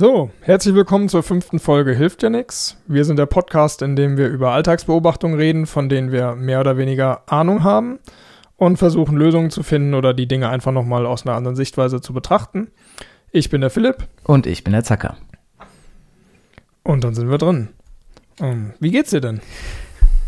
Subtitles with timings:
[0.00, 2.78] So, herzlich willkommen zur fünften Folge Hilft ja nix.
[2.86, 6.78] Wir sind der Podcast, in dem wir über Alltagsbeobachtungen reden, von denen wir mehr oder
[6.78, 7.98] weniger Ahnung haben
[8.56, 12.14] und versuchen Lösungen zu finden oder die Dinge einfach nochmal aus einer anderen Sichtweise zu
[12.14, 12.68] betrachten.
[13.30, 14.08] Ich bin der Philipp.
[14.24, 15.18] Und ich bin der Zacker.
[16.82, 17.68] Und dann sind wir drin.
[18.38, 19.42] Um, ähm, wie geht's dir denn?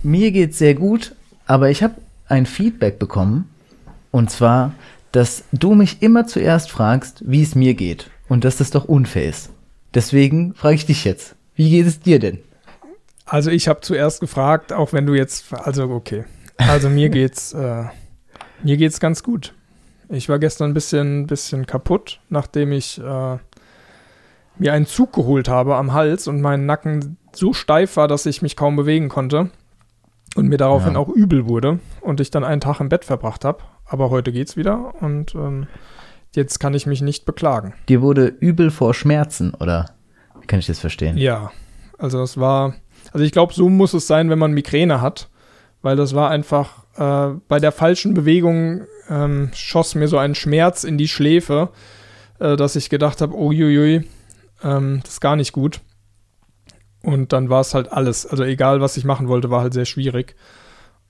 [0.02, 1.14] Mir geht's sehr gut,
[1.46, 1.94] aber ich habe
[2.28, 3.48] ein Feedback bekommen.
[4.10, 4.74] Und zwar,
[5.12, 8.10] dass du mich immer zuerst fragst, wie es mir geht.
[8.28, 9.48] Und dass das doch unfair ist.
[9.94, 12.38] Deswegen frage ich dich jetzt, wie geht es dir denn?
[13.24, 16.24] Also ich habe zuerst gefragt, auch wenn du jetzt, also okay.
[16.56, 17.84] Also mir geht's, äh,
[18.62, 19.54] mir geht's ganz gut.
[20.08, 23.38] Ich war gestern ein bisschen, bisschen kaputt, nachdem ich äh,
[24.58, 28.42] mir einen Zug geholt habe am Hals und mein Nacken so steif war, dass ich
[28.42, 29.50] mich kaum bewegen konnte
[30.36, 30.98] und mir daraufhin ja.
[30.98, 33.62] auch übel wurde und ich dann einen Tag im Bett verbracht habe.
[33.86, 35.66] Aber heute geht's wieder und ähm,
[36.34, 37.74] jetzt kann ich mich nicht beklagen.
[37.88, 39.90] Dir wurde übel vor Schmerzen, oder?
[40.40, 41.16] Wie kann ich das verstehen?
[41.16, 41.52] Ja,
[41.98, 42.74] also es war,
[43.12, 45.28] also ich glaube, so muss es sein, wenn man Migräne hat,
[45.82, 50.84] weil das war einfach äh, bei der falschen Bewegung ähm, schoss mir so ein Schmerz
[50.84, 51.70] in die Schläfe,
[52.38, 54.08] äh, dass ich gedacht habe, uiuiui,
[54.62, 55.80] ähm, das ist gar nicht gut.
[57.02, 58.26] Und dann war es halt alles.
[58.26, 60.36] Also egal, was ich machen wollte, war halt sehr schwierig.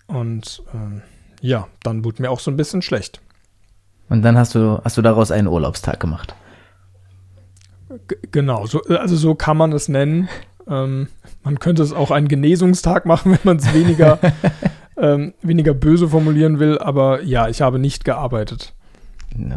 [0.07, 1.03] Und ähm,
[1.41, 3.21] ja, dann wurde mir auch so ein bisschen schlecht.
[4.13, 6.35] Und dann hast du, hast du daraus einen Urlaubstag gemacht.
[8.09, 10.29] G genau, so, also so kann man es nennen.
[10.69, 11.09] Ähm,
[11.43, 14.19] man könnte es auch einen Genesungstag machen, wenn man es weniger,
[14.99, 16.79] ähm, weniger böse formulieren will.
[16.79, 18.75] Aber ja, ich habe nicht gearbeitet.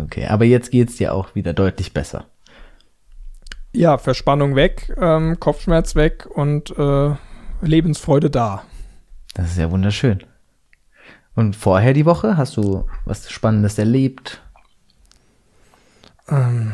[0.06, 2.23] Okay, aber jetzt geht es dir auch wieder deutlich besser.
[3.73, 7.11] Ja, Verspannung weg, ähm, Kopfschmerz weg und äh,
[7.59, 8.64] Lebensfreude da.
[9.33, 10.23] Das ist ja wunderschön.
[11.36, 14.42] Und vorher die Woche hast du was Spannendes erlebt?
[16.30, 16.73] Ähm,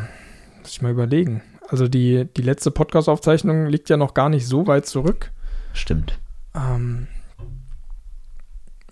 [0.59, 1.41] muss ich mal überlegen.
[1.67, 5.31] Also die, die letzte Podcast-Aufzeichnung liegt ja noch gar nicht so weit zurück.
[5.73, 6.19] Stimmt.
[6.53, 7.07] Ähm,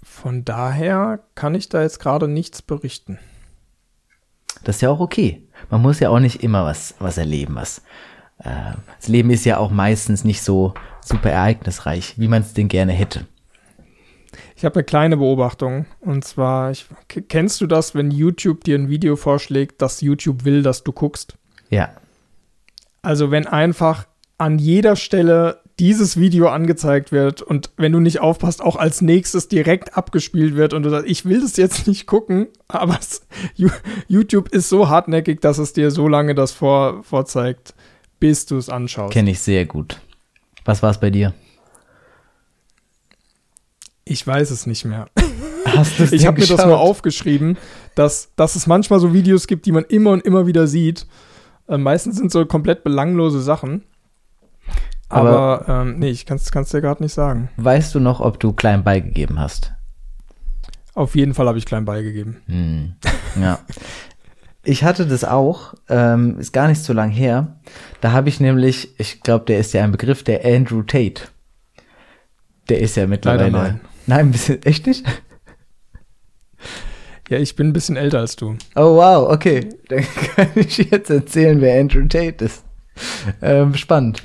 [0.02, 3.20] von daher kann ich da jetzt gerade nichts berichten.
[4.64, 5.44] Das ist ja auch okay.
[5.70, 7.80] Man muss ja auch nicht immer was, was erleben, was.
[8.40, 12.68] Äh, das Leben ist ja auch meistens nicht so super ereignisreich, wie man es denn
[12.68, 13.26] gerne hätte.
[14.56, 15.86] Ich habe eine kleine Beobachtung.
[16.00, 20.64] Und zwar, ich, kennst du das, wenn YouTube dir ein Video vorschlägt, dass YouTube will,
[20.64, 21.36] dass du guckst?
[21.70, 21.92] Ja.
[23.02, 24.08] Also wenn einfach
[24.38, 29.48] an jeder Stelle dieses Video angezeigt wird und wenn du nicht aufpasst, auch als nächstes
[29.48, 33.26] direkt abgespielt wird und du sagst, ich will das jetzt nicht gucken, aber es,
[34.08, 37.74] YouTube ist so hartnäckig, dass es dir so lange das vor, vorzeigt,
[38.20, 39.14] bis du es anschaust.
[39.14, 40.02] Kenne ich sehr gut.
[40.66, 41.34] Was war es bei dir?
[44.10, 45.08] Ich weiß es nicht mehr.
[45.66, 47.58] Hast ich habe mir das mal aufgeschrieben,
[47.94, 51.06] dass, dass es manchmal so Videos gibt, die man immer und immer wieder sieht.
[51.68, 53.84] Äh, meistens sind so komplett belanglose Sachen.
[55.10, 57.50] Aber, Aber ähm, nee, ich kann es dir gerade nicht sagen.
[57.58, 59.74] Weißt du noch, ob du klein beigegeben hast?
[60.96, 62.38] Auf jeden Fall habe ich klein beigegeben.
[62.48, 62.96] Hm.
[63.40, 63.60] Ja.
[64.64, 67.60] ich hatte das auch, ähm, ist gar nicht so lang her.
[68.02, 71.24] Da habe ich nämlich, ich glaube, der ist ja ein Begriff, der Andrew Tate.
[72.70, 73.50] Der ist ja mittlerweile.
[73.50, 73.82] Leider nein.
[74.10, 75.06] Nein, ein bisschen, echt nicht?
[77.30, 78.56] Ja, ich bin ein bisschen älter als du.
[78.76, 79.70] Oh wow, okay.
[79.88, 80.04] Dann
[80.36, 82.64] kann ich jetzt erzählen, wer Andrew Tate ist.
[83.40, 84.24] Ähm, spannend.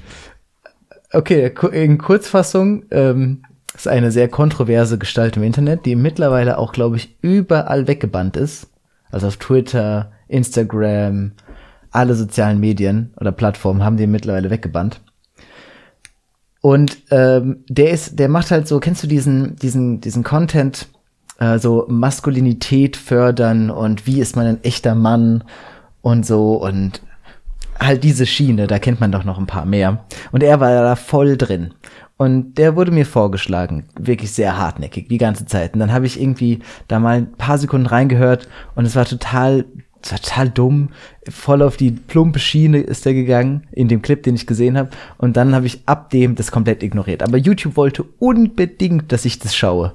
[1.12, 3.42] Okay, in Kurzfassung ähm,
[3.74, 8.68] ist eine sehr kontroverse Gestalt im Internet, die mittlerweile auch, glaube ich, überall weggebannt ist.
[9.10, 11.32] Also auf Twitter, Instagram,
[11.90, 15.02] alle sozialen Medien oder Plattformen haben die mittlerweile weggebannt.
[16.64, 20.88] Und ähm, der ist, der macht halt so, kennst du diesen, diesen, diesen Content,
[21.38, 25.44] äh, so Maskulinität fördern und wie ist man ein echter Mann
[26.00, 27.02] und so und
[27.78, 30.06] halt diese Schiene, da kennt man doch noch ein paar mehr.
[30.32, 31.74] Und er war da voll drin.
[32.16, 35.74] Und der wurde mir vorgeschlagen, wirklich sehr hartnäckig, die ganze Zeit.
[35.74, 39.66] Und dann habe ich irgendwie da mal ein paar Sekunden reingehört und es war total,
[40.08, 40.90] total dumm.
[41.28, 44.90] Voll auf die plumpe Schiene ist er gegangen, in dem Clip, den ich gesehen habe.
[45.18, 47.22] Und dann habe ich ab dem das komplett ignoriert.
[47.22, 49.92] Aber YouTube wollte unbedingt, dass ich das schaue.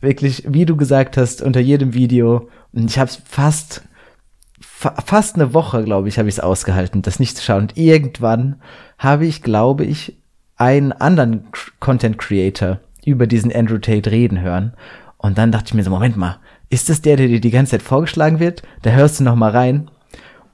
[0.00, 2.48] Wirklich, wie du gesagt hast, unter jedem Video.
[2.72, 3.82] Und ich habe es fast
[5.04, 7.62] fast eine Woche, glaube ich, habe ich es ausgehalten, das nicht zu schauen.
[7.62, 8.60] Und irgendwann
[8.98, 10.16] habe ich, glaube ich,
[10.56, 11.46] einen anderen
[11.80, 14.74] Content Creator über diesen Andrew Tate reden hören.
[15.18, 16.38] Und dann dachte ich mir so, Moment mal,
[16.72, 18.62] ist das der, der dir die ganze Zeit vorgeschlagen wird?
[18.82, 19.90] Da hörst du noch mal rein.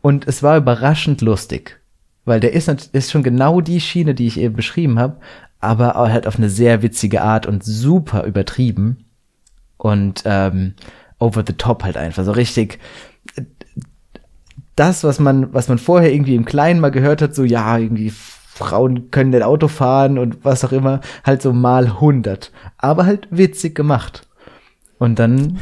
[0.02, 1.80] Und es war überraschend lustig.
[2.24, 5.16] Weil der ist, ist schon genau die Schiene, die ich eben beschrieben habe,
[5.60, 9.06] aber halt auf eine sehr witzige Art und super übertrieben.
[9.76, 10.74] Und ähm,
[11.18, 12.24] over the top halt einfach.
[12.24, 12.78] So richtig
[14.78, 18.10] das, was man, was man vorher irgendwie im Kleinen mal gehört hat, so ja, irgendwie
[18.10, 22.52] Frauen können den Auto fahren und was auch immer, halt so mal 100.
[22.76, 24.26] Aber halt witzig gemacht.
[24.98, 25.58] Und dann.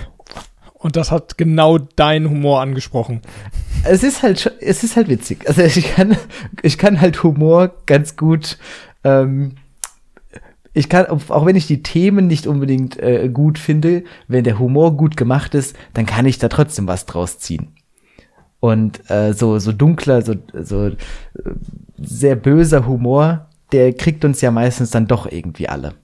[0.86, 3.20] Und das hat genau deinen Humor angesprochen.
[3.82, 5.48] Es ist halt, es ist halt witzig.
[5.48, 6.16] Also ich kann,
[6.62, 8.56] ich kann halt Humor ganz gut,
[9.02, 9.56] ähm,
[10.74, 14.96] ich kann, auch wenn ich die Themen nicht unbedingt äh, gut finde, wenn der Humor
[14.96, 17.74] gut gemacht ist, dann kann ich da trotzdem was draus ziehen.
[18.60, 20.94] Und äh, so, so dunkler, so, so äh,
[21.98, 25.94] sehr böser Humor, der kriegt uns ja meistens dann doch irgendwie alle.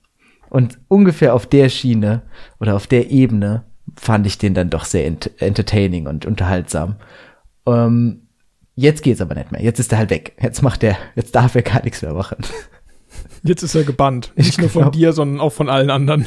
[0.50, 2.23] Und ungefähr auf der Schiene
[2.58, 3.62] oder auf der Ebene
[3.97, 6.97] fand ich den dann doch sehr ent entertaining und unterhaltsam.
[7.67, 8.29] Ähm,
[8.75, 9.62] jetzt geht's aber nicht mehr.
[9.62, 10.37] Jetzt ist er halt weg.
[10.41, 12.39] Jetzt macht er, jetzt darf er gar nichts mehr machen.
[13.44, 14.33] Jetzt ist er gebannt.
[14.37, 16.27] Nicht nur von dir, sondern auch von allen anderen.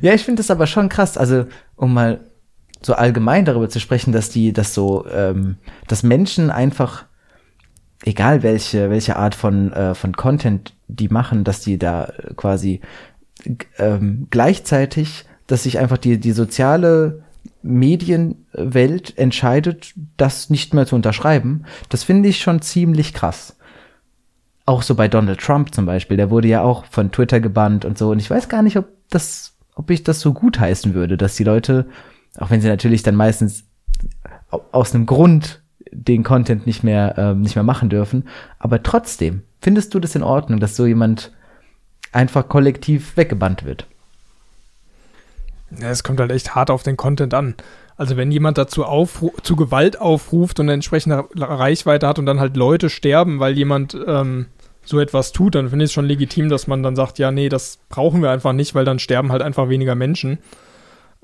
[0.00, 1.18] Ja, ich finde das aber schon krass.
[1.18, 1.44] Also,
[1.76, 2.20] um mal
[2.82, 5.56] so allgemein darüber zu sprechen, dass die, dass so, ähm,
[5.86, 7.04] dass Menschen einfach,
[8.04, 12.80] egal welche, welche Art von, äh, von Content die machen, dass die da quasi
[13.78, 17.22] ähm, gleichzeitig, dass sich einfach die, die soziale
[17.62, 23.56] Medienwelt entscheidet, das nicht mehr zu unterschreiben, das finde ich schon ziemlich krass.
[24.66, 27.98] Auch so bei Donald Trump zum Beispiel, der wurde ja auch von Twitter gebannt und
[27.98, 28.10] so.
[28.10, 31.36] Und ich weiß gar nicht, ob das, ob ich das so gut heißen würde, dass
[31.36, 31.86] die Leute
[32.38, 33.64] auch wenn sie natürlich dann meistens
[34.72, 38.24] aus einem Grund den Content nicht mehr, ähm, nicht mehr machen dürfen.
[38.58, 41.32] Aber trotzdem, findest du das in Ordnung, dass so jemand
[42.12, 43.86] einfach kollektiv weggebannt wird?
[45.80, 47.54] Ja, es kommt halt echt hart auf den Content an.
[47.96, 48.84] Also wenn jemand dazu
[49.42, 53.96] zu Gewalt aufruft und eine entsprechende Reichweite hat und dann halt Leute sterben, weil jemand
[54.06, 54.46] ähm,
[54.84, 57.48] so etwas tut, dann finde ich es schon legitim, dass man dann sagt, ja, nee,
[57.48, 60.38] das brauchen wir einfach nicht, weil dann sterben halt einfach weniger Menschen.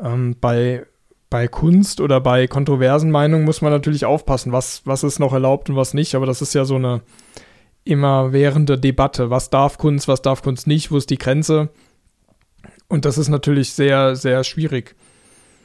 [0.00, 0.86] Ähm, bei
[1.30, 5.70] bei Kunst oder bei kontroversen Meinungen muss man natürlich aufpassen, was, was ist noch erlaubt
[5.70, 6.16] und was nicht.
[6.16, 7.02] Aber das ist ja so eine
[7.84, 9.30] immerwährende Debatte.
[9.30, 11.70] Was darf Kunst, was darf Kunst nicht, wo ist die Grenze?
[12.90, 14.94] Und das ist natürlich sehr, sehr schwierig.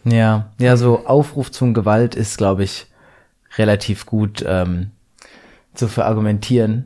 [0.05, 2.85] Ja, ja, so Aufruf zum Gewalt ist, glaube ich,
[3.57, 4.91] relativ gut ähm,
[5.73, 6.85] zu verargumentieren.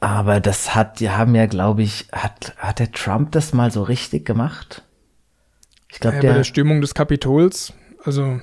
[0.00, 3.82] Aber das hat, die haben ja, glaube ich, hat, hat der Trump das mal so
[3.82, 4.82] richtig gemacht?
[5.90, 7.74] Ich glaube, ja, der bei der Stimmung des Kapitols
[8.04, 8.40] also,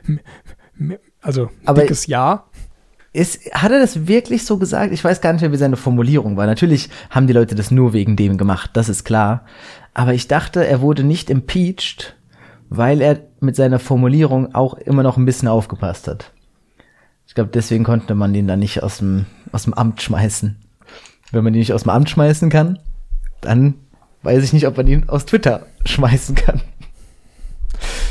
[1.20, 2.44] also Aber dickes Ja.
[3.14, 4.90] Ist, hat er das wirklich so gesagt?
[4.90, 6.46] Ich weiß gar nicht mehr, wie seine Formulierung war.
[6.46, 9.44] Natürlich haben die Leute das nur wegen dem gemacht, das ist klar.
[9.94, 12.16] Aber ich dachte, er wurde nicht impeached,
[12.70, 16.32] weil er mit seiner Formulierung auch immer noch ein bisschen aufgepasst hat.
[17.26, 20.56] Ich glaube, deswegen konnte man den dann nicht aus dem, aus dem Amt schmeißen.
[21.30, 22.78] Wenn man ihn nicht aus dem Amt schmeißen kann,
[23.40, 23.74] dann
[24.22, 26.60] weiß ich nicht, ob man ihn aus Twitter schmeißen kann.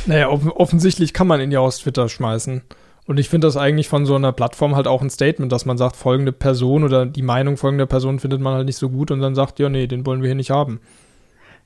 [0.06, 2.62] Naja, off offensichtlich kann man ihn ja aus Twitter schmeißen.
[3.06, 5.78] Und ich finde das eigentlich von so einer Plattform halt auch ein Statement, dass man
[5.78, 9.22] sagt, folgende Person oder die Meinung folgender Person findet man halt nicht so gut und
[9.22, 10.80] dann sagt, ja, nee, den wollen wir hier nicht haben.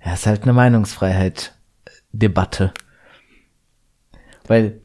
[0.05, 2.71] Ja, ist halt eine Meinungsfreiheit-Debatte.
[4.47, 4.79] Weil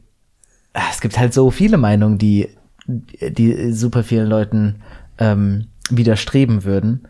[0.73, 2.49] ah, es gibt halt so viele Meinungen, die,
[2.87, 4.81] die super vielen Leuten
[5.19, 7.07] ähm, widerstreben würden,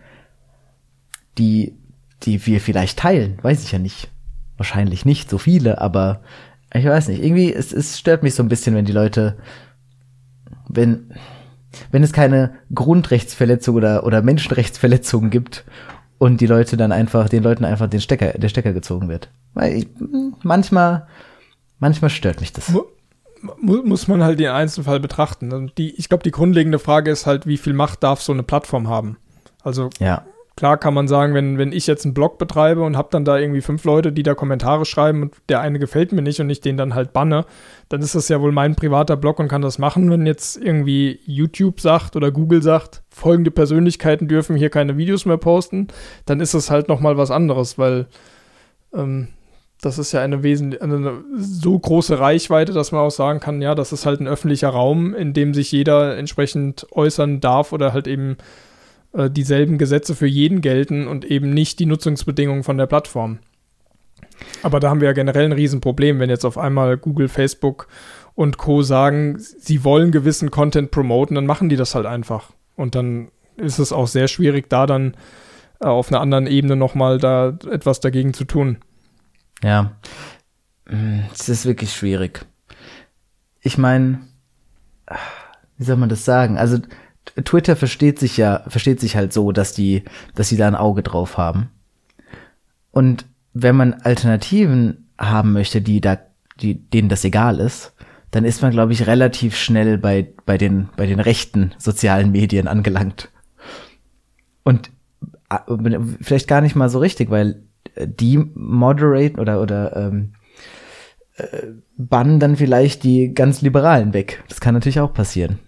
[1.38, 1.78] die,
[2.24, 4.10] die wir vielleicht teilen, weiß ich ja nicht.
[4.58, 6.22] Wahrscheinlich nicht so viele, aber
[6.74, 9.38] ich weiß nicht, irgendwie, es, es stört mich so ein bisschen, wenn die Leute,
[10.68, 11.14] wenn,
[11.92, 15.64] wenn es keine Grundrechtsverletzung oder, oder Menschenrechtsverletzungen gibt
[16.22, 19.32] und die Leute dann einfach, den Leuten einfach den Stecker, der Stecker gezogen wird.
[19.56, 19.88] Weil ich,
[20.44, 21.08] manchmal,
[21.80, 22.72] manchmal stört mich das.
[23.58, 25.52] Muss man halt den Einzelfall betrachten.
[25.52, 28.44] Und die, ich glaube, die grundlegende Frage ist halt, wie viel Macht darf so eine
[28.44, 29.18] Plattform haben?
[29.64, 30.24] Also ja.
[30.62, 33.40] Klar kann man sagen, wenn, wenn ich jetzt einen Blog betreibe und habe dann da
[33.40, 36.62] irgendwie fünf Leute, die da Kommentare schreiben und der eine gefällt mir nicht und ich
[36.62, 37.48] den dann halt banne,
[37.90, 40.12] dann ist das ja wohl mein privater Blog und kann das machen.
[40.12, 45.38] Wenn jetzt irgendwie YouTube sagt oder Google sagt, folgende Persönlichkeiten dürfen hier keine Videos mehr
[45.38, 45.88] posten,
[46.28, 48.06] dann ist das halt nochmal was anderes, weil
[48.94, 49.30] ähm,
[49.82, 53.74] das ist ja eine, Wesen eine so große Reichweite, dass man auch sagen kann, ja,
[53.74, 58.06] das ist halt ein öffentlicher Raum, in dem sich jeder entsprechend äußern darf oder halt
[58.06, 58.38] eben
[59.14, 63.40] äh, dieselben Gesetze für jeden gelten und eben nicht die Nutzungsbedingungen von der Plattform.
[64.64, 67.88] Aber da haben wir ja generell ein Riesenproblem, wenn jetzt auf einmal Google, Facebook
[68.36, 68.82] und Co.
[68.82, 72.52] sagen, sie wollen gewissen Content promoten, dann machen die das halt einfach.
[72.76, 75.16] Und dann ist es auch sehr schwierig, da dann
[75.80, 78.78] äh, auf einer anderen Ebene nochmal da etwas dagegen zu tun.
[79.64, 79.92] Ja,
[80.88, 82.46] hm, es ist wirklich schwierig.
[83.62, 84.22] Ich meine,
[85.78, 86.58] wie soll man das sagen?
[86.58, 86.80] Also
[87.44, 90.04] Twitter versteht sich ja, versteht sich halt so, dass die,
[90.36, 91.70] dass sie da ein Auge drauf haben.
[92.92, 96.18] Und wenn man Alternativen haben möchte, die da,
[96.60, 97.94] die, denen das egal ist,
[98.32, 102.68] dann ist man, glaube ich, relativ schnell bei, bei, den, bei den rechten sozialen Medien
[102.68, 103.30] angelangt.
[104.64, 104.90] Und
[105.50, 107.64] äh, vielleicht gar nicht mal so richtig, weil
[107.98, 110.34] die moderate oder, oder ähm,
[111.36, 114.44] äh, bannen dann vielleicht die ganz Liberalen weg.
[114.48, 115.60] Das kann natürlich auch passieren.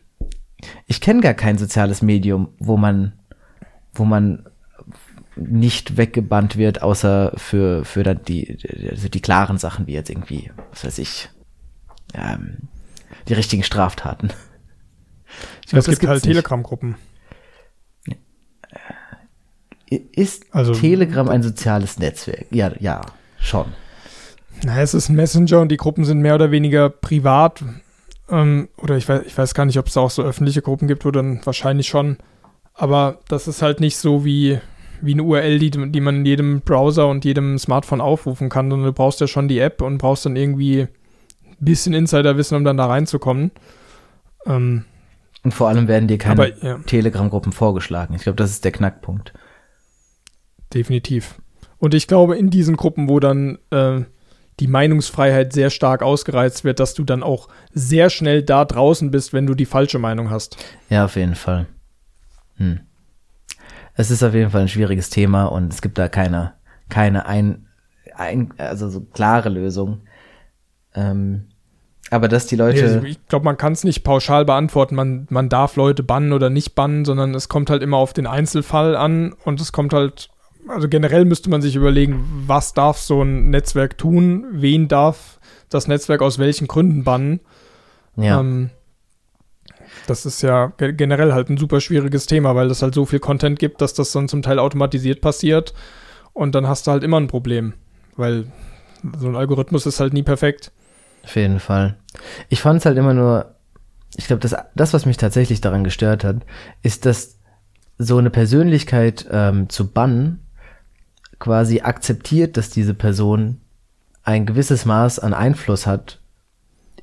[0.88, 3.14] Ich kenne gar kein soziales Medium, wo man,
[3.94, 4.46] wo man
[5.36, 8.58] nicht weggebannt wird, außer für, für dann die,
[8.90, 11.30] also die klaren Sachen, wie jetzt irgendwie, was weiß ich,
[12.14, 12.70] ähm,
[13.28, 14.32] die richtigen Straftaten.
[15.66, 16.96] Ich glaub, es gibt halt Telegram-Gruppen.
[20.12, 22.48] Ist also, Telegram ein soziales Netzwerk?
[22.52, 23.02] Ja, ja,
[23.40, 23.66] schon.
[24.64, 27.64] Na, es ist ein Messenger und die Gruppen sind mehr oder weniger privat.
[28.30, 30.88] Ähm, oder ich weiß, ich weiß gar nicht, ob es da auch so öffentliche Gruppen
[30.88, 32.18] gibt, oder dann wahrscheinlich schon.
[32.74, 34.60] Aber das ist halt nicht so wie,
[35.02, 38.88] wie eine URL, die, die man in jedem Browser und jedem Smartphone aufrufen kann, sondern
[38.88, 40.90] du brauchst ja schon die App und brauchst dann irgendwie ein
[41.60, 43.52] bisschen Insiderwissen, um dann da reinzukommen.
[44.46, 44.86] Ähm,
[45.44, 46.78] und vor allem werden dir keine ja.
[46.80, 48.16] Telegram-Gruppen vorgeschlagen.
[48.16, 49.34] Ich glaube, das ist der Knackpunkt.
[50.74, 51.36] Definitiv.
[51.78, 54.02] Und ich glaube, in diesen Gruppen, wo dann äh,
[54.60, 59.34] die Meinungsfreiheit sehr stark ausgereizt wird, dass du dann auch sehr schnell da draußen bist,
[59.34, 60.58] wenn du die falsche Meinung hast.
[60.90, 61.66] Ja, auf jeden Fall.
[62.58, 62.82] Hm.
[63.96, 66.54] Es ist auf jeden Fall ein schwieriges Thema und es gibt da keine,
[66.90, 67.68] keine ein,
[68.16, 70.02] ein also so klare Lösung.
[70.96, 71.48] Ähm,
[72.10, 72.84] aber dass die Leute.
[72.84, 74.96] Also ich glaube, man kann es nicht pauschal beantworten.
[74.96, 78.28] Man, man darf Leute bannen oder nicht bannen, sondern es kommt halt immer auf den
[78.28, 80.30] Einzelfall an und es kommt halt
[80.68, 85.40] also generell müsste man sich überlegen, was darf so ein Netzwerk tun, wen darf
[85.70, 87.40] das Netzwerk aus welchen Gründen bannen.
[88.16, 88.40] Ja.
[88.40, 88.70] Ähm,
[90.08, 93.60] das ist ja generell halt ein super schwieriges Thema, weil es halt so viel Content
[93.60, 95.74] gibt, dass das dann zum Teil automatisiert passiert
[96.34, 97.74] und dann hast du halt immer ein Problem,
[98.16, 98.46] weil
[99.18, 100.72] so ein Algorithmus ist halt nie perfekt.
[101.24, 101.98] Auf jeden Fall.
[102.50, 103.56] Ich fand es halt immer nur,
[104.18, 106.38] ich glaube, das, das, was mich tatsächlich daran gestört hat,
[106.82, 107.40] ist, dass
[107.98, 110.43] so eine Persönlichkeit ähm, zu bannen
[111.44, 113.60] quasi akzeptiert, dass diese Person
[114.24, 116.22] ein gewisses Maß an Einfluss hat,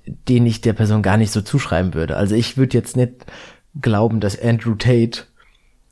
[0.06, 2.16] den ich der Person gar nicht so zuschreiben würde.
[2.16, 3.26] Also ich würde jetzt nicht
[3.82, 5.24] glauben, dass Andrew Tate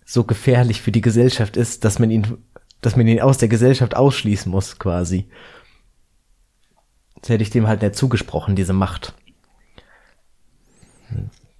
[0.06, 2.38] so gefährlich für die Gesellschaft ist, dass man ihn,
[2.80, 5.28] dass man ihn aus der Gesellschaft ausschließen muss, quasi.
[7.20, 9.12] Das hätte ich dem halt nicht zugesprochen, diese Macht.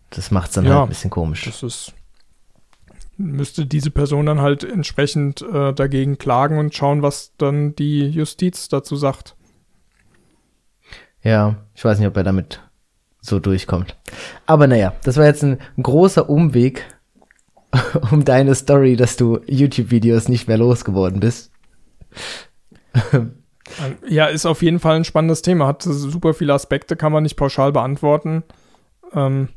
[0.09, 1.45] Das macht's dann ja, halt ein bisschen komisch.
[1.45, 1.93] Das ist
[3.19, 8.69] müsste diese Person dann halt entsprechend äh, dagegen klagen und schauen, was dann die Justiz
[8.69, 9.37] dazu sagt.
[11.23, 12.63] Ja, ich weiß nicht, ob er damit
[13.21, 13.97] so durchkommt.
[14.47, 16.85] Aber naja, das war jetzt ein großer Umweg
[18.13, 21.51] um deine Story, dass du YouTube-Videos nicht mehr losgeworden bist.
[24.09, 25.67] ja, ist auf jeden Fall ein spannendes Thema.
[25.67, 28.45] Hat super viele Aspekte, kann man nicht pauschal beantworten.
[29.13, 29.49] Ähm,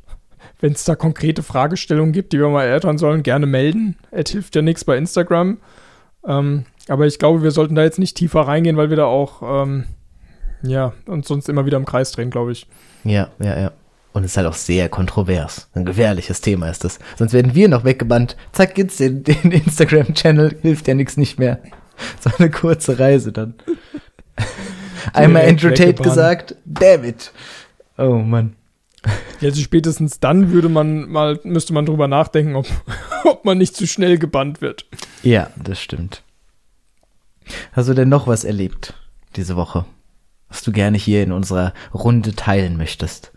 [0.62, 3.98] wenn es da konkrete Fragestellungen gibt, die wir mal erörtern sollen, gerne melden.
[4.12, 5.58] Es hilft ja nichts bei Instagram.
[6.26, 9.64] Ähm, aber ich glaube, wir sollten da jetzt nicht tiefer reingehen, weil wir da auch,
[9.64, 9.86] ähm,
[10.62, 12.68] ja, uns sonst immer wieder im Kreis drehen, glaube ich.
[13.04, 13.72] Ja, ja, ja.
[14.14, 15.70] Und es ist halt auch sehr kontrovers.
[15.74, 17.00] Ein gefährliches Thema ist das.
[17.18, 18.36] Sonst werden wir noch weggebannt.
[18.52, 21.60] Zack, gibt's den, den Instagram-Channel, hilft ja nichts nicht mehr.
[22.20, 23.54] So eine kurze Reise dann.
[25.14, 27.32] Einmal Andrew Tate gesagt, David.
[27.96, 28.56] Oh Mann.
[29.42, 32.68] Ja, also spätestens dann würde man mal, müsste man drüber nachdenken, ob,
[33.26, 34.86] ob man nicht zu schnell gebannt wird.
[35.24, 36.24] Ja, das stimmt.
[37.74, 38.94] Hast du denn noch was erlebt
[39.36, 39.86] diese Woche,
[40.48, 43.34] was du gerne hier in unserer Runde teilen möchtest?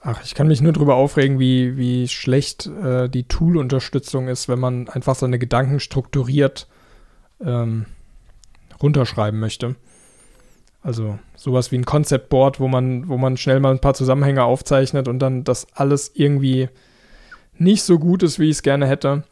[0.00, 4.60] Ach, ich kann mich nur drüber aufregen, wie, wie schlecht äh, die Tool-Unterstützung ist, wenn
[4.60, 6.68] man einfach seine Gedanken strukturiert
[7.44, 7.86] ähm,
[8.80, 9.74] runterschreiben möchte.
[10.86, 14.44] Also sowas wie ein Concept Board, wo man, wo man schnell mal ein paar Zusammenhänge
[14.44, 16.68] aufzeichnet und dann das alles irgendwie
[17.58, 19.24] nicht so gut ist, wie ich es gerne hätte.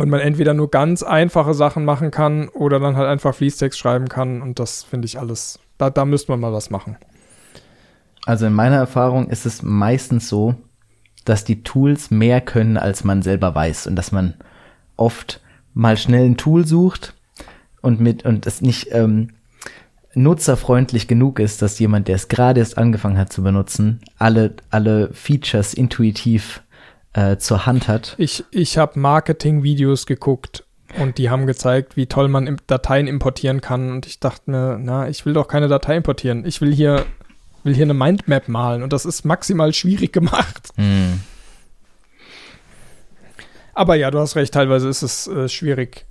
[0.00, 4.08] Und man entweder nur ganz einfache Sachen machen kann oder dann halt einfach Fließtext schreiben
[4.08, 4.42] kann.
[4.42, 6.96] Und das finde ich alles, da, da müsste man mal was machen.
[8.26, 10.56] Also in meiner Erfahrung ist es meistens so,
[11.24, 13.86] dass die Tools mehr können, als man selber weiß.
[13.86, 14.34] Und dass man
[14.96, 15.40] oft
[15.74, 17.14] mal schnell ein Tool sucht
[17.82, 19.28] und mit und es nicht ähm,
[20.14, 25.12] nutzerfreundlich genug ist, dass jemand, der es gerade erst angefangen hat zu benutzen, alle, alle
[25.12, 26.62] Features intuitiv
[27.14, 28.14] äh, zur Hand hat.
[28.18, 30.64] Ich, ich habe Marketing-Videos geguckt
[30.98, 33.90] und die haben gezeigt, wie toll man Dateien importieren kann.
[33.90, 36.44] Und ich dachte mir, na, ich will doch keine Datei importieren.
[36.44, 37.04] Ich will hier,
[37.64, 40.68] will hier eine Mindmap malen und das ist maximal schwierig gemacht.
[40.76, 41.20] Mm.
[43.74, 46.04] Aber ja, du hast recht, teilweise ist es äh, schwierig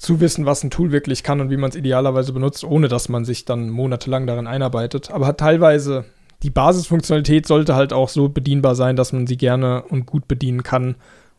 [0.00, 3.10] zu wissen, was ein Tool wirklich kann und wie man es idealerweise benutzt, ohne dass
[3.10, 5.10] man sich dann monatelang darin einarbeitet.
[5.10, 6.06] Aber teilweise,
[6.42, 10.62] die Basisfunktionalität sollte halt auch so bedienbar sein, dass man sie gerne und gut bedienen
[10.62, 10.94] kann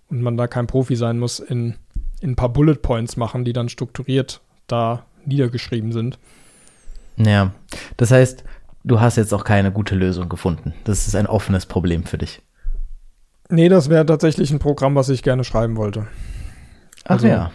[0.09, 1.75] und man da kein Profi sein muss in,
[2.19, 6.19] in ein paar Bullet Points machen, die dann strukturiert da niedergeschrieben sind.
[7.17, 7.51] Ja,
[7.97, 8.43] das heißt,
[8.83, 10.73] du hast jetzt auch keine gute Lösung gefunden.
[10.83, 12.41] Das ist ein offenes Problem für dich.
[13.49, 16.07] Nee, das wäre tatsächlich ein Programm, was ich gerne schreiben wollte.
[17.05, 17.51] Ach also, ja.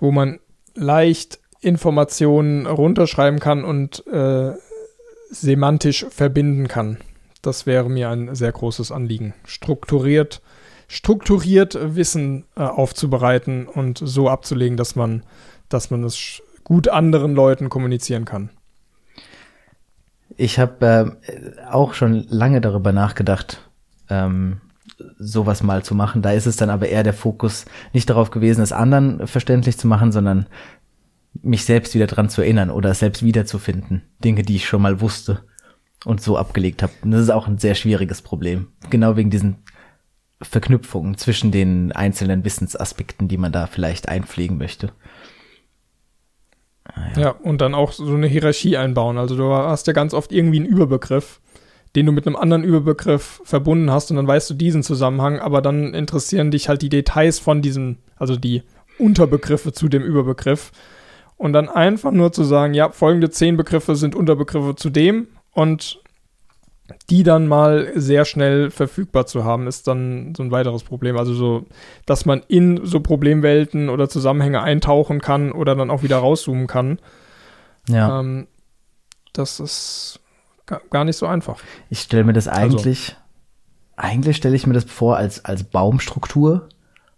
[0.00, 0.38] Wo man
[0.74, 4.52] leicht Informationen runterschreiben kann und äh,
[5.30, 6.98] semantisch verbinden kann.
[7.42, 9.34] Das wäre mir ein sehr großes Anliegen.
[9.44, 10.40] Strukturiert,
[10.86, 15.24] strukturiert Wissen äh, aufzubereiten und so abzulegen, dass man,
[15.68, 18.50] dass man es gut anderen Leuten kommunizieren kann.
[20.36, 23.68] Ich habe äh, auch schon lange darüber nachgedacht,
[24.08, 24.60] ähm,
[25.18, 26.22] sowas mal zu machen.
[26.22, 29.86] Da ist es dann aber eher der Fokus nicht darauf gewesen, es anderen verständlich zu
[29.86, 30.46] machen, sondern
[31.42, 34.02] mich selbst wieder dran zu erinnern oder selbst wiederzufinden.
[34.24, 35.44] Dinge, die ich schon mal wusste
[36.04, 36.92] und so abgelegt habe.
[37.02, 38.68] Und das ist auch ein sehr schwieriges Problem.
[38.90, 39.56] Genau wegen diesen
[40.40, 44.92] Verknüpfungen zwischen den einzelnen Wissensaspekten, die man da vielleicht einpflegen möchte.
[46.84, 47.20] Ah, ja.
[47.20, 49.18] ja, und dann auch so eine Hierarchie einbauen.
[49.18, 51.40] Also du hast ja ganz oft irgendwie einen Überbegriff
[51.98, 55.60] den du mit einem anderen Überbegriff verbunden hast und dann weißt du diesen Zusammenhang, aber
[55.60, 58.62] dann interessieren dich halt die Details von diesem, also die
[59.00, 60.70] Unterbegriffe zu dem Überbegriff.
[61.36, 66.00] Und dann einfach nur zu sagen, ja, folgende zehn Begriffe sind Unterbegriffe zu dem und
[67.10, 71.16] die dann mal sehr schnell verfügbar zu haben, ist dann so ein weiteres Problem.
[71.16, 71.66] Also so,
[72.06, 77.00] dass man in so Problemwelten oder Zusammenhänge eintauchen kann oder dann auch wieder rauszoomen kann.
[77.88, 78.20] Ja.
[78.20, 78.46] Ähm,
[79.32, 80.20] das ist
[80.90, 81.60] gar nicht so einfach.
[81.90, 83.16] Ich stelle mir das also eigentlich,
[83.96, 84.08] also.
[84.08, 86.68] eigentlich stelle ich mir das vor als, als Baumstruktur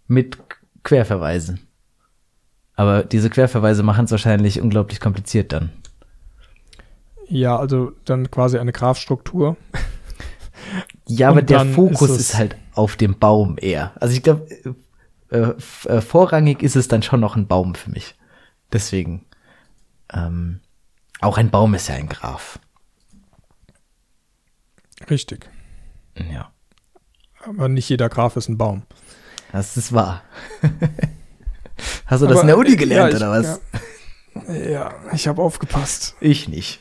[0.07, 0.37] mit
[0.83, 1.67] Querverweisen.
[2.75, 5.69] Aber diese Querverweise machen es wahrscheinlich unglaublich kompliziert dann.
[7.27, 9.55] Ja, also dann quasi eine Grafstruktur.
[11.07, 13.91] ja, aber der Fokus ist, ist, halt auf dem Baum eher.
[13.95, 14.47] Also ich glaube,
[15.29, 15.53] äh,
[15.87, 18.15] äh, vorrangig ist es dann schon noch ein Baum für mich.
[18.73, 19.25] Deswegen.
[20.13, 20.59] Ähm,
[21.21, 22.59] auch ein Baum ist ja ein Graph.
[25.09, 25.49] Richtig.
[26.31, 26.51] Ja.
[27.45, 28.83] Aber nicht jeder Graf ist ein Baum.
[29.51, 30.23] Das ist wahr.
[32.05, 33.61] Hast du Aber, das in der Uni gelernt, ja, ich, oder was?
[34.47, 36.15] Ja, ja ich habe aufgepasst.
[36.19, 36.79] Ich nicht.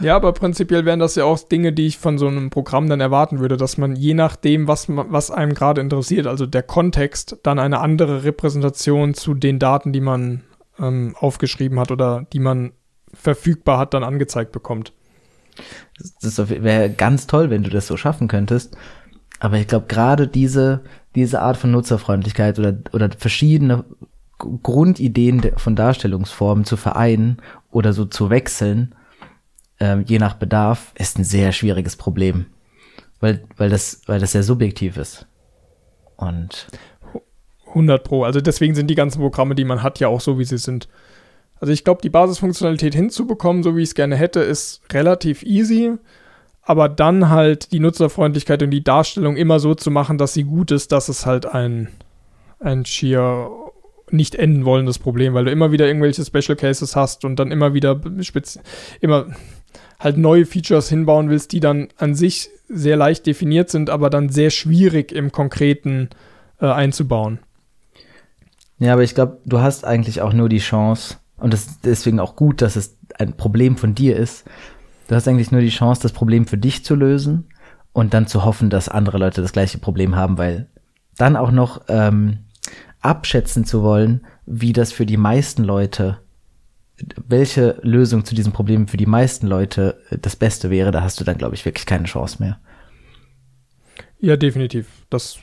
[0.00, 3.00] ja, aber prinzipiell wären das ja auch Dinge, die ich von so einem Programm dann
[3.00, 7.58] erwarten würde, dass man je nachdem, was, was einem gerade interessiert, also der Kontext, dann
[7.58, 10.42] eine andere Repräsentation zu den Daten, die man
[10.78, 12.72] ähm, aufgeschrieben hat oder die man
[13.14, 14.92] verfügbar hat, dann angezeigt bekommt.
[16.22, 18.76] Das wäre ganz toll, wenn du das so schaffen könntest.
[19.40, 20.82] Aber ich glaube, gerade diese,
[21.14, 23.84] diese Art von Nutzerfreundlichkeit oder, oder verschiedene
[24.38, 27.38] Grundideen von Darstellungsformen zu vereinen
[27.70, 28.94] oder so zu wechseln,
[29.80, 32.46] äh, je nach Bedarf, ist ein sehr schwieriges Problem.
[33.20, 35.26] Weil, weil das, weil das sehr subjektiv ist.
[36.16, 36.68] Und
[37.68, 38.24] 100 Pro.
[38.24, 40.88] Also deswegen sind die ganzen Programme, die man hat, ja auch so, wie sie sind.
[41.60, 45.92] Also ich glaube, die Basisfunktionalität hinzubekommen, so wie ich es gerne hätte, ist relativ easy.
[46.62, 50.70] Aber dann halt die Nutzerfreundlichkeit und die Darstellung immer so zu machen, dass sie gut
[50.70, 51.88] ist, dass es halt ein,
[52.60, 53.50] ein schier
[54.10, 57.74] nicht enden wollendes Problem, weil du immer wieder irgendwelche Special Cases hast und dann immer
[57.74, 58.00] wieder
[59.00, 59.26] immer
[59.98, 64.28] halt neue Features hinbauen willst, die dann an sich sehr leicht definiert sind, aber dann
[64.28, 66.10] sehr schwierig im Konkreten
[66.60, 67.40] äh, einzubauen.
[68.78, 72.20] Ja, aber ich glaube, du hast eigentlich auch nur die Chance, und das ist deswegen
[72.20, 74.44] auch gut, dass es ein Problem von dir ist.
[75.08, 77.48] Du hast eigentlich nur die Chance, das Problem für dich zu lösen
[77.92, 80.68] und dann zu hoffen, dass andere Leute das gleiche Problem haben, weil
[81.16, 82.40] dann auch noch ähm,
[83.00, 86.18] abschätzen zu wollen, wie das für die meisten Leute,
[87.26, 91.24] welche Lösung zu diesem Problem für die meisten Leute das Beste wäre, da hast du
[91.24, 92.58] dann, glaube ich, wirklich keine Chance mehr.
[94.20, 94.88] Ja, definitiv.
[95.10, 95.38] Das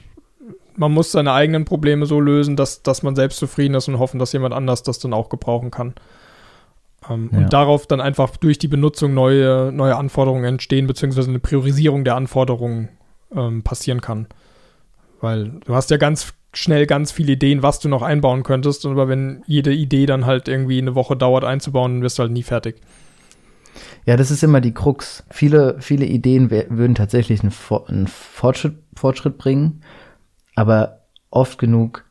[0.77, 4.19] man muss seine eigenen Probleme so lösen, dass, dass man selbst zufrieden ist und hoffen,
[4.19, 5.93] dass jemand anders das dann auch gebrauchen kann.
[7.09, 7.39] Ähm, ja.
[7.39, 12.15] Und darauf dann einfach durch die Benutzung neue, neue Anforderungen entstehen, beziehungsweise eine Priorisierung der
[12.15, 12.89] Anforderungen
[13.35, 14.27] ähm, passieren kann.
[15.21, 19.07] Weil du hast ja ganz schnell ganz viele Ideen, was du noch einbauen könntest, aber
[19.07, 22.43] wenn jede Idee dann halt irgendwie eine Woche dauert einzubauen, dann wirst du halt nie
[22.43, 22.81] fertig.
[24.05, 25.25] Ja, das ist immer die Krux.
[25.31, 27.51] Viele, viele Ideen würden tatsächlich einen,
[27.87, 29.81] einen Fortschritt, Fortschritt bringen
[30.55, 32.05] aber oft genug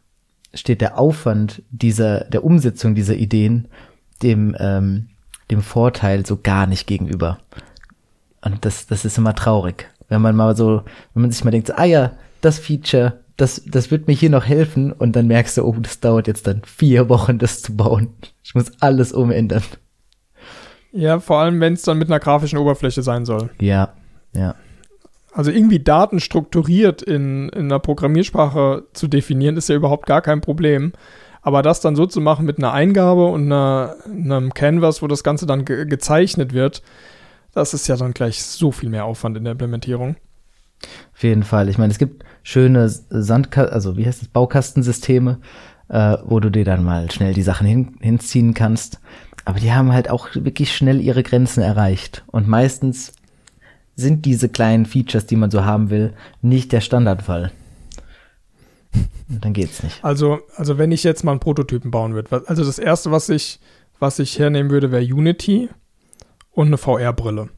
[0.53, 3.69] steht der Aufwand dieser, der Umsetzung dieser Ideen
[4.23, 5.09] dem, ähm,
[5.51, 7.39] dem Vorteil so gar nicht gegenüber.
[8.43, 9.89] Und das, das ist immer traurig.
[10.09, 10.83] Wenn man mal so,
[11.15, 14.31] wenn man sich mal denkt, so, ah ja, das Feature, das, das wird mir hier
[14.31, 17.77] noch helfen und dann merkst du, oh, das dauert jetzt dann vier Wochen, das zu
[17.77, 18.11] bauen.
[18.45, 19.63] Ich muss alles umändern.
[20.93, 23.51] Ja, vor allem, wenn es dann mit einer grafischen Oberfläche sein soll.
[23.61, 23.95] Ja,
[24.35, 24.55] ja.
[25.35, 30.41] Also irgendwie Daten strukturiert in, in einer Programmiersprache zu definieren, ist ja überhaupt gar kein
[30.41, 30.93] Problem.
[31.43, 35.25] Aber das dann so zu machen mit einer Eingabe und einer, einem Canvas, wo das
[35.25, 36.83] Ganze dann ge gezeichnet wird,
[37.53, 40.15] das ist ja dann gleich so viel mehr Aufwand in der Implementierung.
[41.13, 41.69] Auf jeden Fall.
[41.69, 45.41] Ich meine, es gibt schöne Sandka also wie heißt das, Baukastensysteme,
[45.89, 49.01] äh, wo du dir dann mal schnell die Sachen hin hinziehen kannst.
[49.45, 52.25] Aber die haben halt auch wirklich schnell ihre Grenzen erreicht.
[52.29, 53.13] Und meistens
[53.97, 57.53] sind diese kleinen Features, die man so haben will, nicht der Standardfall.
[59.29, 60.03] Und dann geht's nicht.
[60.03, 63.61] Also, also wenn ich jetzt mal einen Prototypen bauen würde, also das erste, was ich,
[63.99, 65.69] was ich hernehmen würde, wäre Unity
[66.51, 67.49] und eine VR-Brille.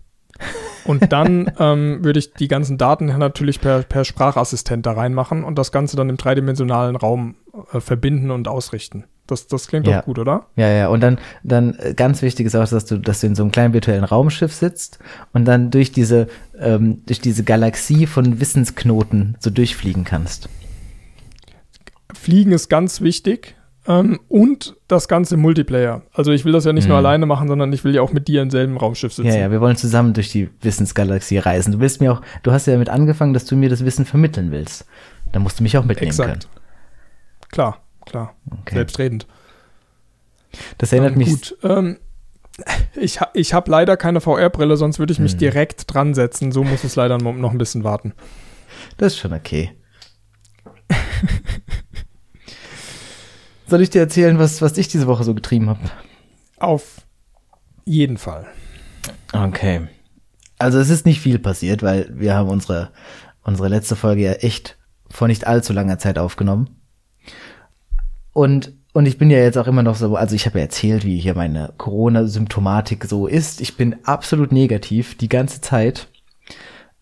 [0.84, 5.58] Und dann ähm, würde ich die ganzen Daten natürlich per, per Sprachassistent da reinmachen und
[5.58, 7.36] das Ganze dann im dreidimensionalen Raum
[7.72, 9.04] äh, verbinden und ausrichten.
[9.26, 9.98] Das, das klingt Ja.
[9.98, 10.46] doch gut, oder?
[10.56, 13.34] Ja, ja, und dann, dann äh, ganz wichtig ist auch, dass du, dass du in
[13.34, 14.98] so einem kleinen virtuellen Raumschiff sitzt
[15.32, 20.48] und dann durch diese, ähm, durch diese Galaxie von Wissensknoten so durchfliegen kannst.
[22.14, 23.54] Fliegen ist ganz wichtig.
[23.88, 26.02] Ähm, und das Ganze Multiplayer.
[26.12, 27.06] Also ich will das ja nicht nur Mhm.
[27.06, 29.28] alleine machen, sondern ich will ja auch mit dir im selben Raumschiff sitzen.
[29.28, 31.72] Ja, ja, wir wollen zusammen durch die Wissensgalaxie reisen.
[31.72, 34.50] Du willst mir auch, du hast ja damit angefangen, dass du mir das Wissen vermitteln
[34.50, 34.86] willst.
[35.30, 36.48] Dann musst du mich auch mitnehmen Exakt.
[37.52, 38.34] Klar, klar.
[38.62, 38.74] Okay.
[38.76, 39.26] Selbstredend.
[40.78, 41.28] Das erinnert Ähm, mich.
[41.28, 41.98] Gut, ähm,
[42.94, 45.38] ich, ich habe leider keine VR-Brille, sonst würde ich mich Hm.
[45.38, 46.52] direkt dran setzen.
[46.52, 48.14] So muss es leider noch ein bisschen warten.
[48.96, 49.72] Das ist schon okay.
[53.66, 55.80] Soll ich dir erzählen, was, was ich diese Woche so getrieben habe?
[56.58, 57.02] Auf
[57.84, 58.46] jeden Fall.
[59.32, 59.88] Okay.
[60.58, 62.90] Also es ist nicht viel passiert, weil wir haben unsere,
[63.42, 64.78] unsere letzte Folge ja echt
[65.10, 66.75] vor nicht allzu langer Zeit aufgenommen.
[68.36, 71.06] Und, und ich bin ja jetzt auch immer noch so, also ich habe ja erzählt,
[71.06, 73.62] wie hier meine Corona-Symptomatik so ist.
[73.62, 76.08] Ich bin absolut negativ die ganze Zeit,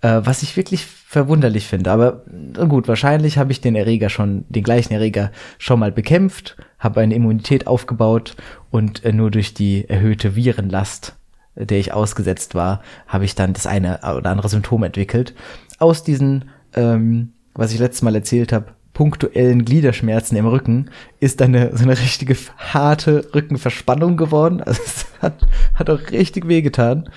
[0.00, 1.90] äh, was ich wirklich verwunderlich finde.
[1.90, 2.22] Aber
[2.68, 7.16] gut, wahrscheinlich habe ich den Erreger schon, den gleichen Erreger schon mal bekämpft, habe eine
[7.16, 8.36] Immunität aufgebaut
[8.70, 11.16] und äh, nur durch die erhöhte Virenlast
[11.56, 15.34] der ich ausgesetzt war, habe ich dann das eine oder andere Symptom entwickelt.
[15.78, 21.76] Aus diesen, ähm, was ich letztes Mal erzählt habe, punktuellen Gliederschmerzen im Rücken, ist eine,
[21.76, 24.62] so eine richtige harte Rückenverspannung geworden.
[24.62, 27.10] Also es hat, hat auch richtig wehgetan.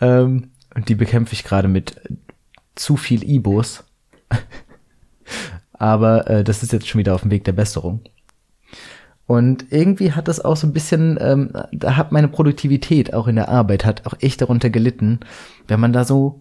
[0.00, 2.00] Ähm, und die bekämpfe ich gerade mit
[2.74, 3.84] zu viel Ibos.
[5.72, 8.00] Aber äh, das ist jetzt schon wieder auf dem Weg der Besserung.
[9.26, 13.36] Und irgendwie hat das auch so ein bisschen, ähm, da hat meine Produktivität auch in
[13.36, 15.20] der Arbeit hat auch echt darunter gelitten,
[15.66, 16.40] wenn man da so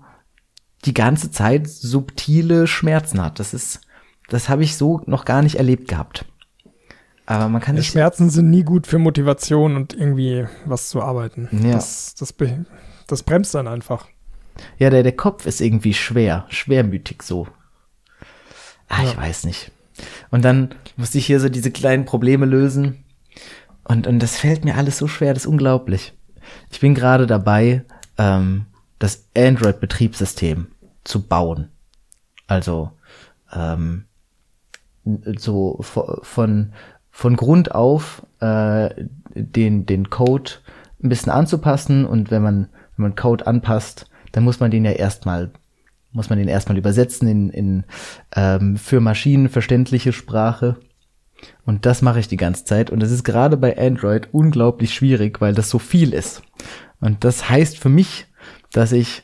[0.85, 3.39] die ganze Zeit subtile Schmerzen hat.
[3.39, 3.81] Das ist,
[4.29, 6.25] das habe ich so noch gar nicht erlebt gehabt.
[7.25, 11.01] Aber man kann Ja, sich Schmerzen sind nie gut für Motivation und irgendwie was zu
[11.01, 11.49] arbeiten.
[11.51, 11.73] Ja.
[11.73, 12.33] Das, das,
[13.07, 14.07] das bremst dann einfach.
[14.79, 17.47] Ja, der, der Kopf ist irgendwie schwer, schwermütig so.
[18.87, 19.17] Ah, ich Ja.
[19.17, 19.71] weiß nicht.
[20.31, 23.03] Und dann musste ich hier so diese kleinen Probleme lösen.
[23.83, 26.13] Und, und das fällt mir alles so schwer, das ist unglaublich.
[26.71, 27.83] Ich bin gerade dabei,
[28.17, 28.65] ähm,
[28.99, 30.67] das Android-Betriebssystem
[31.03, 31.69] zu bauen.
[32.47, 32.91] Also
[33.53, 34.05] ähm,
[35.37, 36.73] so vo- von,
[37.09, 38.89] von Grund auf äh,
[39.33, 40.51] den, den Code
[41.03, 44.91] ein bisschen anzupassen und wenn man, wenn man Code anpasst, dann muss man den ja
[44.91, 45.51] erstmal
[46.11, 47.83] muss man den erstmal übersetzen in, in
[48.35, 50.77] ähm, für Maschinen verständliche Sprache.
[51.65, 52.89] Und das mache ich die ganze Zeit.
[52.89, 56.41] Und es ist gerade bei Android unglaublich schwierig, weil das so viel ist.
[56.99, 58.25] Und das heißt für mich,
[58.71, 59.23] dass ich,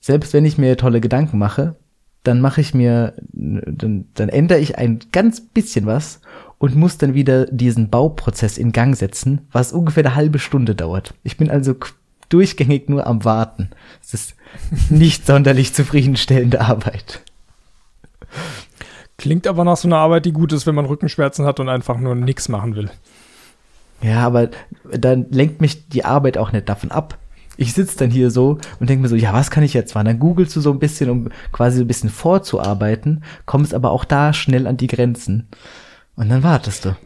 [0.00, 1.76] selbst wenn ich mir tolle Gedanken mache,
[2.24, 6.20] dann mache ich mir, dann, dann ändere ich ein ganz bisschen was
[6.58, 11.14] und muss dann wieder diesen Bauprozess in Gang setzen, was ungefähr eine halbe Stunde dauert.
[11.22, 11.74] Ich bin also
[12.28, 13.70] durchgängig nur am Warten.
[14.02, 14.34] Es ist
[14.90, 17.22] nicht sonderlich zufriedenstellende Arbeit.
[19.16, 21.98] Klingt aber nach so einer Arbeit, die gut ist, wenn man Rückenschmerzen hat und einfach
[21.98, 22.90] nur nichts machen will.
[24.00, 24.50] Ja, aber
[24.92, 27.18] dann lenkt mich die Arbeit auch nicht davon ab.
[27.60, 30.06] Ich sitz dann hier so und denke mir so, ja, was kann ich jetzt machen?
[30.06, 34.04] Dann googelst du so ein bisschen, um quasi so ein bisschen vorzuarbeiten, kommst aber auch
[34.04, 35.48] da schnell an die Grenzen.
[36.14, 36.96] Und dann wartest du.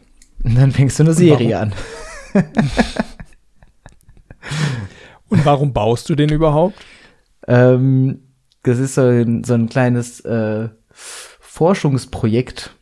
[0.43, 1.73] Und dann fängst du eine Serie an.
[5.27, 6.75] Und warum baust du den überhaupt?
[7.47, 8.19] Ähm,
[8.61, 12.75] das ist so ein, so ein kleines äh, Forschungsprojekt,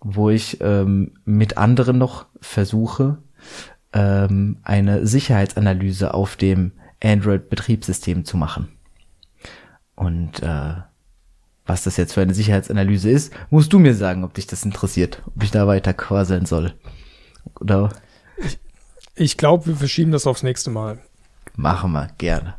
[0.00, 3.18] wo ich ähm, mit anderen noch versuche,
[3.94, 6.72] ähm, eine Sicherheitsanalyse auf dem
[7.06, 8.68] Android-Betriebssystem zu machen.
[9.94, 10.74] Und äh,
[11.64, 15.22] was das jetzt für eine Sicherheitsanalyse ist, musst du mir sagen, ob dich das interessiert,
[15.26, 16.74] ob ich da weiter quasseln soll.
[17.60, 17.90] Oder
[19.14, 21.00] Ich glaube, wir verschieben das aufs nächste Mal.
[21.56, 22.54] Machen wir, gerne.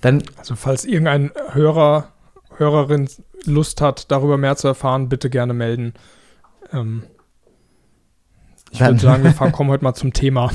[0.00, 2.12] Dann, Also falls irgendein Hörer,
[2.56, 3.08] Hörerin
[3.44, 5.94] Lust hat, darüber mehr zu erfahren, bitte gerne melden.
[6.72, 7.04] Ähm,
[8.70, 10.50] ich würde sagen, wir fahren, kommen heute mal zum Thema.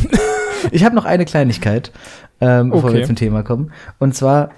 [0.72, 1.92] ich habe noch eine Kleinigkeit,
[2.41, 2.99] ähm, bevor Okay.
[2.99, 3.71] wir zum Thema kommen.
[3.99, 4.52] Und zwar,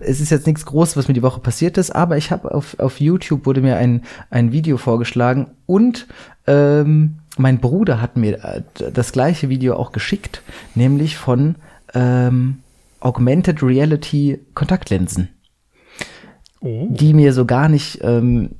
[0.00, 2.78] es ist jetzt nichts Großes, was mir die Woche passiert ist, aber ich habe auf,
[2.78, 6.06] auf YouTube wurde mir ein, ein Video vorgeschlagen und
[6.46, 10.42] ähm, mein Bruder hat mir äh, das gleiche Video auch geschickt,
[10.74, 11.56] nämlich von
[11.94, 12.58] ähm,
[13.00, 15.28] Augmented Reality Kontaktlinsen.
[16.62, 16.88] Oh.
[16.90, 18.50] die mir so gar nicht ähm,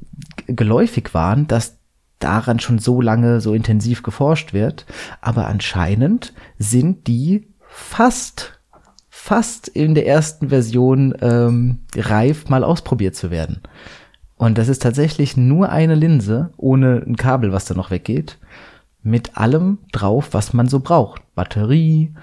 [0.46, 1.76] geläufig waren, dass
[2.18, 4.86] daran schon so lange so intensiv geforscht wird.
[5.20, 8.58] Aber anscheinend sind die fast,
[9.08, 13.62] fast in der ersten Version ähm, reif, mal ausprobiert zu werden.
[14.36, 18.38] Und das ist tatsächlich nur eine Linse, ohne ein Kabel, was da noch weggeht,
[19.02, 21.22] mit allem drauf, was man so braucht.
[21.34, 22.14] Batterie,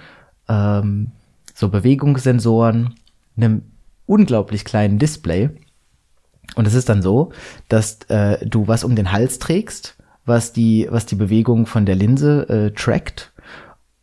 [0.49, 1.11] ähm,
[1.53, 2.95] so Bewegungssensoren,
[3.35, 3.63] einem
[4.05, 5.49] unglaublich kleinen Display.
[6.55, 7.31] Und es ist dann so,
[7.69, 11.95] dass äh, du was um den Hals trägst, was die, was die Bewegung von der
[11.95, 13.31] Linse äh, trackt.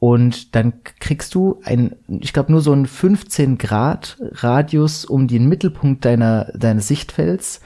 [0.04, 5.48] Und dann kriegst du ein, ich glaube, nur so einen 15 Grad Radius um den
[5.48, 7.62] Mittelpunkt deiner, deines Sichtfelds,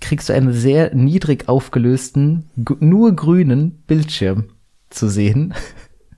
[0.00, 4.46] kriegst du einen sehr niedrig aufgelösten, nur grünen Bildschirm
[4.90, 5.54] zu sehen.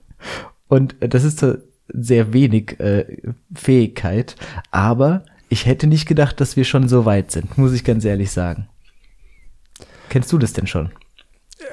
[0.67, 1.45] Und das ist
[1.87, 3.05] sehr wenig äh,
[3.53, 4.37] Fähigkeit,
[4.71, 8.31] aber ich hätte nicht gedacht, dass wir schon so weit sind, muss ich ganz ehrlich
[8.31, 8.69] sagen.
[10.09, 10.89] Kennst du das denn schon?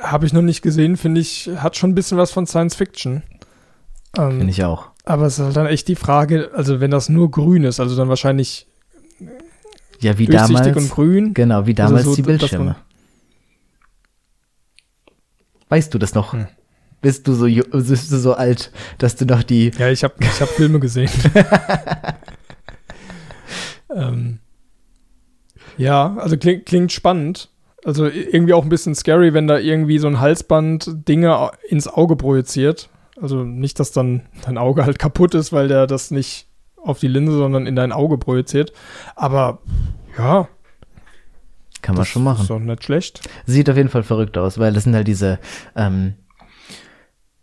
[0.02, 3.22] Habe ich noch nicht gesehen, finde ich, hat schon ein bisschen was von Science Fiction.
[4.16, 4.88] Ähm, Finde ich auch.
[5.05, 7.96] Aber es ist halt dann echt die Frage, also wenn das nur grün ist, also
[7.96, 8.66] dann wahrscheinlich
[10.00, 10.76] Ja, wie durchsichtig damals.
[10.76, 11.35] und grün.
[11.35, 12.76] Genau, wie damals Also so, die Bildschirme.
[15.68, 16.33] Weißt du das noch?
[16.33, 16.46] Hm.
[17.02, 20.40] Bist du so bist du so alt, dass du noch die Ja, ich habe ich
[20.40, 21.11] hab Filme gesehen.
[23.94, 24.38] ähm,
[25.76, 27.50] ja, also klingt, klingt spannend.
[27.85, 32.16] Also irgendwie auch ein bisschen scary, wenn da irgendwie so ein Halsband Dinge ins Auge
[32.16, 32.88] projiziert.
[33.20, 37.09] Also nicht, dass dann dein Auge halt kaputt ist, weil der das nicht auf die
[37.09, 38.72] Linse, sondern in dein Auge projiziert.
[39.14, 39.59] Aber
[40.18, 40.48] ja,
[41.83, 42.42] kann man das schon machen.
[42.42, 43.20] ist doch nicht schlecht.
[43.46, 45.38] Sieht auf jeden Fall verrückt aus, weil das sind halt diese,
[45.76, 46.14] ähm,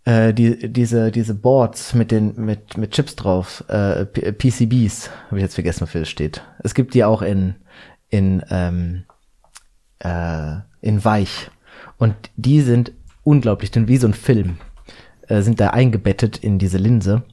[0.05, 5.43] äh, die, diese, diese Boards mit den, mit, mit Chips drauf, äh, PCBs, habe ich
[5.43, 6.43] jetzt vergessen, wofür es steht.
[6.59, 7.55] Es gibt die auch in,
[8.09, 9.03] in, ähm,
[9.99, 11.49] äh, in weich.
[11.97, 12.91] Und die sind
[13.23, 14.57] unglaublich dünn, wie so ein Film,
[15.33, 17.23] äh, sind da eingebettet in diese Linse.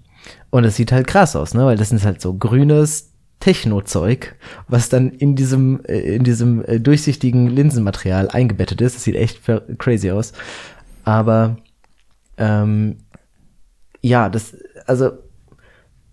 [0.50, 4.36] Und es sieht halt krass aus, ne, weil das ist halt so grünes Techno-Zeug,
[4.68, 8.96] was dann in diesem, äh, in diesem äh, durchsichtigen Linsenmaterial eingebettet ist.
[8.96, 9.40] Das sieht echt
[9.78, 10.32] crazy aus.
[11.04, 11.58] Aber
[12.38, 12.98] ähm,
[14.00, 15.12] ja, das, also,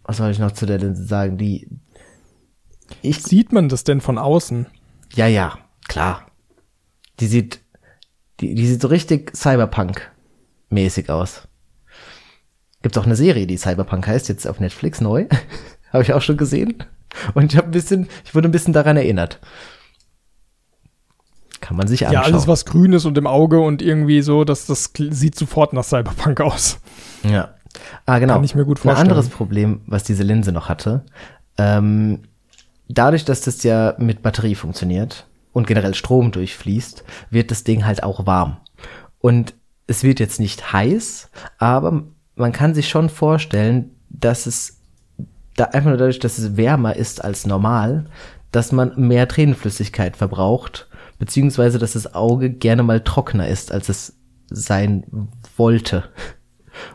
[0.04, 1.38] was soll ich noch zu der Linse sagen?
[1.38, 1.69] Die,
[3.02, 4.67] ich, Sieht man das denn von außen?
[5.13, 6.26] ja, ja, klar.
[7.19, 7.62] Die sieht,
[8.39, 11.46] die, die sieht so richtig Cyberpunk-mäßig aus.
[12.88, 15.26] Gibt's auch eine Serie, die Cyberpunk heißt, jetzt auf Netflix neu.
[15.91, 16.76] habe ich auch schon gesehen.
[17.34, 19.41] Und ich habe ein bisschen, ich wurde ein bisschen daran erinnert.
[21.60, 22.23] Kann man sich anschauen.
[22.23, 25.73] Ja, alles was grün ist und im Auge und irgendwie so, das kl- sieht sofort
[25.73, 26.80] nach Cyberpunk aus.
[27.23, 27.56] Ja.
[28.06, 28.36] Ah, genau.
[28.36, 29.10] Kann ich mir gut Ein vorstellen.
[29.10, 31.04] anderes Problem, was diese Linse noch hatte,
[31.58, 32.21] ähm,
[32.88, 38.02] dadurch, dass das ja mit Batterie funktioniert und generell Strom durchfließt, wird das Ding halt
[38.04, 38.58] auch warm.
[39.19, 39.56] Und
[39.88, 42.04] es wird jetzt nicht heiß, aber
[42.38, 44.80] man kann sich schon vorstellen, dass es
[45.56, 48.06] da einfach nur dadurch, dass es wärmer ist als normal,
[48.52, 50.88] dass man mehr Tränenflüssigkeit verbraucht,
[51.19, 54.15] beziehungsweise dass das Auge gerne mal trockener ist, als es
[54.50, 55.04] sein
[55.58, 56.06] wollte.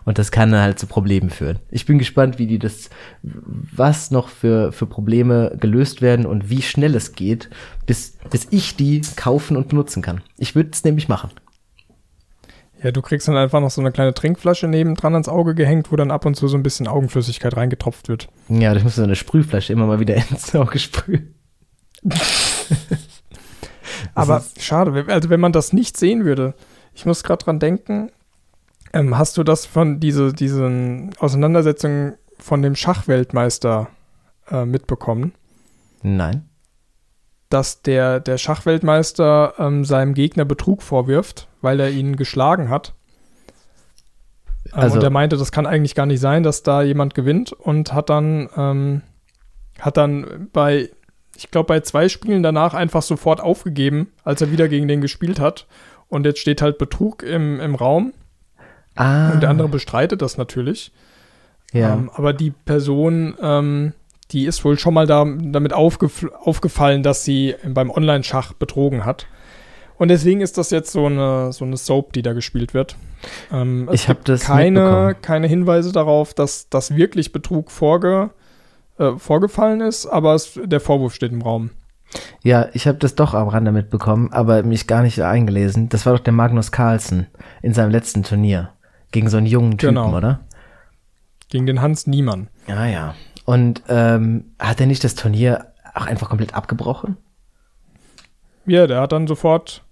[0.04, 1.58] Und das kann dann halt zu Problemen führen.
[1.70, 2.88] Ich bin gespannt, wie die das,
[3.22, 7.50] was noch für, für Probleme gelöst werden und wie schnell es geht,
[7.84, 10.22] bis, bis ich die kaufen und benutzen kann.
[10.38, 11.30] Ich würde es nämlich machen.
[12.82, 15.96] Ja, du kriegst dann einfach noch so eine kleine Trinkflasche nebendran ans Auge gehängt, wo
[15.96, 18.28] dann ab und zu so ein bisschen Augenflüssigkeit reingetropft wird.
[18.48, 21.34] Ja, ich muss so eine Sprühflasche immer mal wieder ins Auge sprühen.
[24.14, 26.54] Aber schade, also wenn man das nicht sehen würde,
[26.94, 28.10] ich muss gerade dran denken,
[28.92, 33.88] ähm, hast du das von diese, diesen Auseinandersetzungen von dem Schachweltmeister
[34.50, 35.32] äh, mitbekommen?
[36.02, 36.48] Nein.
[37.52, 42.94] Dass der, der Schachweltmeister ähm, seinem Gegner Betrug vorwirft, weil er ihn geschlagen hat.
[44.66, 47.52] Ähm, Also- und er meinte, das kann eigentlich gar nicht sein, dass da jemand gewinnt
[47.52, 49.02] und hat dann, ähm,
[49.80, 50.90] hat dann bei,
[51.36, 55.40] ich glaube, bei zwei Spielen danach einfach sofort aufgegeben, als er wieder gegen den gespielt
[55.40, 55.66] hat.
[56.08, 58.12] Und jetzt steht halt Betrug im, im Raum
[58.94, 59.30] Ah.
[59.32, 60.92] und der andere bestreitet das natürlich.
[61.72, 61.94] Ja.
[61.94, 63.94] Ähm, aber die Person, ähm,
[64.32, 69.26] die ist wohl schon mal da, damit aufgef aufgefallen, dass sie beim Online-Schach betrogen hat.
[69.98, 72.96] Und deswegen ist das jetzt so eine, so eine Soap, die da gespielt wird.
[73.52, 78.30] Ähm, Ich hab gibt das keine, keine Hinweise darauf, dass, dass wirklich Betrug vorge,
[78.98, 81.70] äh, vorgefallen ist, aber es, der Vorwurf steht im Raum.
[82.42, 85.88] Ja, ich habe das doch am Rande mitbekommen, aber mich gar nicht eingelesen.
[85.88, 87.28] Das war doch der Magnus Carlsen
[87.62, 88.70] in seinem letzten Turnier.
[89.12, 90.16] Gegen so einen jungen Typen, Genau.
[90.16, 90.40] oder?
[91.48, 92.48] Gegen den Hans Niemann.
[92.66, 93.14] Ja, ja.
[93.44, 97.16] Und ähm, hat er nicht das Turnier auch einfach komplett abgebrochen?
[98.66, 99.82] Ja, der hat dann sofort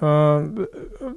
[0.00, 0.40] äh,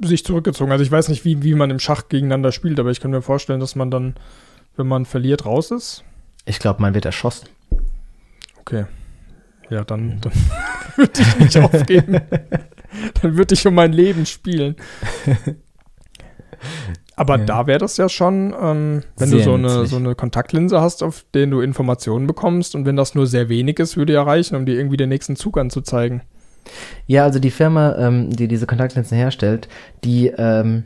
[0.01, 0.71] sich zurückgezogen.
[0.71, 3.21] Also ich weiß nicht, wie, wie man im Schach gegeneinander spielt, aber ich kann mir
[3.21, 4.15] vorstellen, dass man dann,
[4.75, 6.03] wenn man verliert, raus ist.
[6.45, 7.47] Ich glaube, man wird erschossen.
[8.59, 8.85] Okay.
[9.69, 10.33] Ja, dann, dann
[10.95, 12.21] würde ich nicht aufgeben.
[13.21, 14.75] dann würde ich um mein Leben spielen.
[17.15, 17.45] Aber Ja.
[17.45, 21.01] da wäre das ja schon, ähm, wenn Sehr du so eine, so eine Kontaktlinse hast,
[21.03, 24.55] auf den du Informationen bekommst und wenn das nur sehr wenig ist, würde ja reichen,
[24.55, 26.21] um dir irgendwie den nächsten Zug anzuzeigen.
[27.05, 29.67] Ja, also die Firma, ähm, die diese Kontaktlinsen herstellt,
[30.03, 30.85] die ähm,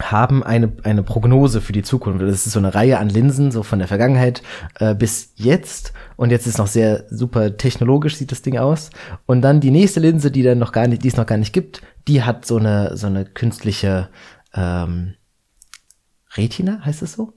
[0.00, 2.20] haben eine, eine Prognose für die Zukunft.
[2.22, 4.42] Das ist so eine Reihe an Linsen, so von der Vergangenheit
[4.78, 5.92] äh, bis jetzt.
[6.16, 8.90] Und jetzt ist noch sehr super technologisch, sieht das Ding aus.
[9.24, 11.52] Und dann die nächste Linse, die dann noch gar nicht, die es noch gar nicht
[11.52, 14.08] gibt, die hat so eine, so eine künstliche
[14.54, 15.14] ähm,
[16.36, 17.32] Retina, heißt es so?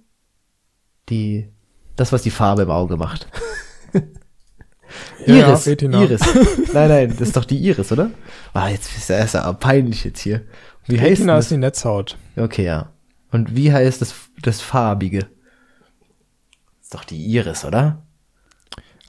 [1.09, 1.49] Die,
[1.95, 3.27] das, was die Farbe im Auge macht.
[5.25, 6.01] Ja, Iris, Retina.
[6.01, 6.21] Iris.
[6.73, 8.11] Nein, nein, das ist doch die Iris, oder?
[8.53, 10.45] Ah, jetzt ist das ja peinlich jetzt hier.
[10.87, 11.45] Wie heißt Retina das?
[11.45, 12.17] ist die Netzhaut.
[12.35, 12.91] Okay, ja.
[13.31, 15.27] Und wie heißt das, das Farbige?
[16.81, 18.01] Ist doch die Iris, oder?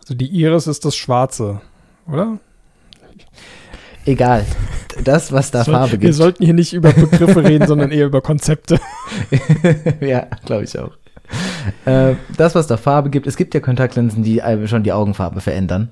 [0.01, 1.63] Also die Iris ist das Schwarze,
[2.07, 2.39] oder?
[4.07, 4.45] Egal.
[5.05, 6.15] Das, was da Soll- Farbe Wir gibt.
[6.15, 8.81] sollten hier nicht über Begriffe reden, sondern eher über Konzepte.
[10.01, 10.93] ja, glaube ich auch.
[11.85, 15.91] Äh, das, was da Farbe gibt, es gibt ja Kontaktlinsen, die schon die Augenfarbe verändern.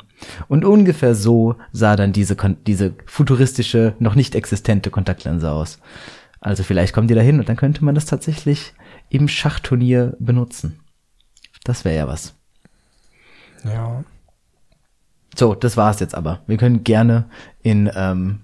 [0.49, 5.79] Und ungefähr so sah dann diese, diese futuristische, noch nicht existente Kontaktlinse aus.
[6.41, 8.73] Also vielleicht kommen die da hin und dann könnte man das tatsächlich
[9.11, 10.81] im Schachturnier benutzen.
[11.65, 12.35] Das wäre ja was.
[13.65, 14.03] Ja.
[15.39, 16.41] So, das war's jetzt aber.
[16.49, 17.27] Wir können gerne
[17.63, 18.41] in, ähm,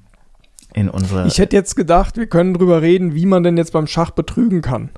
[0.74, 1.26] in unsere.
[1.26, 4.62] Ich hätte jetzt gedacht, wir können drüber reden, wie man denn jetzt beim Schach betrügen
[4.62, 4.90] kann.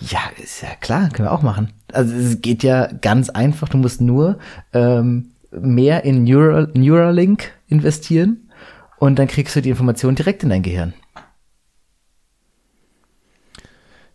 [0.00, 1.70] Ja, ist ja klar, können wir auch machen.
[1.92, 3.68] Also es geht ja ganz einfach.
[3.68, 4.38] Du musst nur
[4.72, 8.50] ähm, mehr in Neural Neuralink investieren
[8.96, 10.94] und dann kriegst du die Information direkt in dein Gehirn.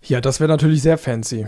[0.01, 1.45] Ja, das wäre natürlich sehr fancy.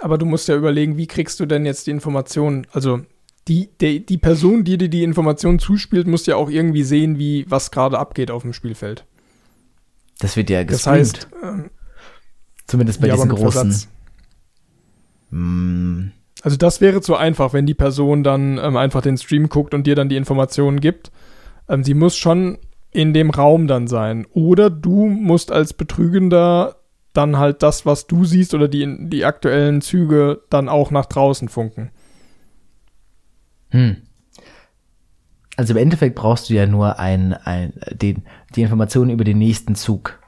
[0.00, 2.66] Aber du musst ja überlegen, wie kriegst du denn jetzt die Informationen?
[2.72, 3.02] Also
[3.48, 7.44] die, die, die Person, die dir die Information zuspielt, muss ja auch irgendwie sehen, wie
[7.48, 9.04] was gerade abgeht auf dem Spielfeld.
[10.20, 10.98] Das wird ja Das gestreamt.
[10.98, 11.70] heißt, ähm,
[12.66, 13.88] zumindest bei ja, diesen großen.
[15.30, 19.74] Mm, Also das wäre zu einfach, wenn die Person dann ähm, einfach den Stream guckt
[19.74, 21.10] und dir dann die Informationen gibt.
[21.68, 22.58] Ähm, sie muss schon
[22.90, 24.26] in dem Raum dann sein.
[24.32, 26.76] Oder du musst als Betrügender
[27.14, 31.48] dann halt das, was du siehst oder die, die aktuellen Züge dann auch nach draußen
[31.48, 31.90] funken.
[33.72, 33.96] Hm.
[35.56, 38.22] Also im Endeffekt brauchst du ja nur ein, ein, den,
[38.56, 40.18] die Informationen über den nächsten Zug.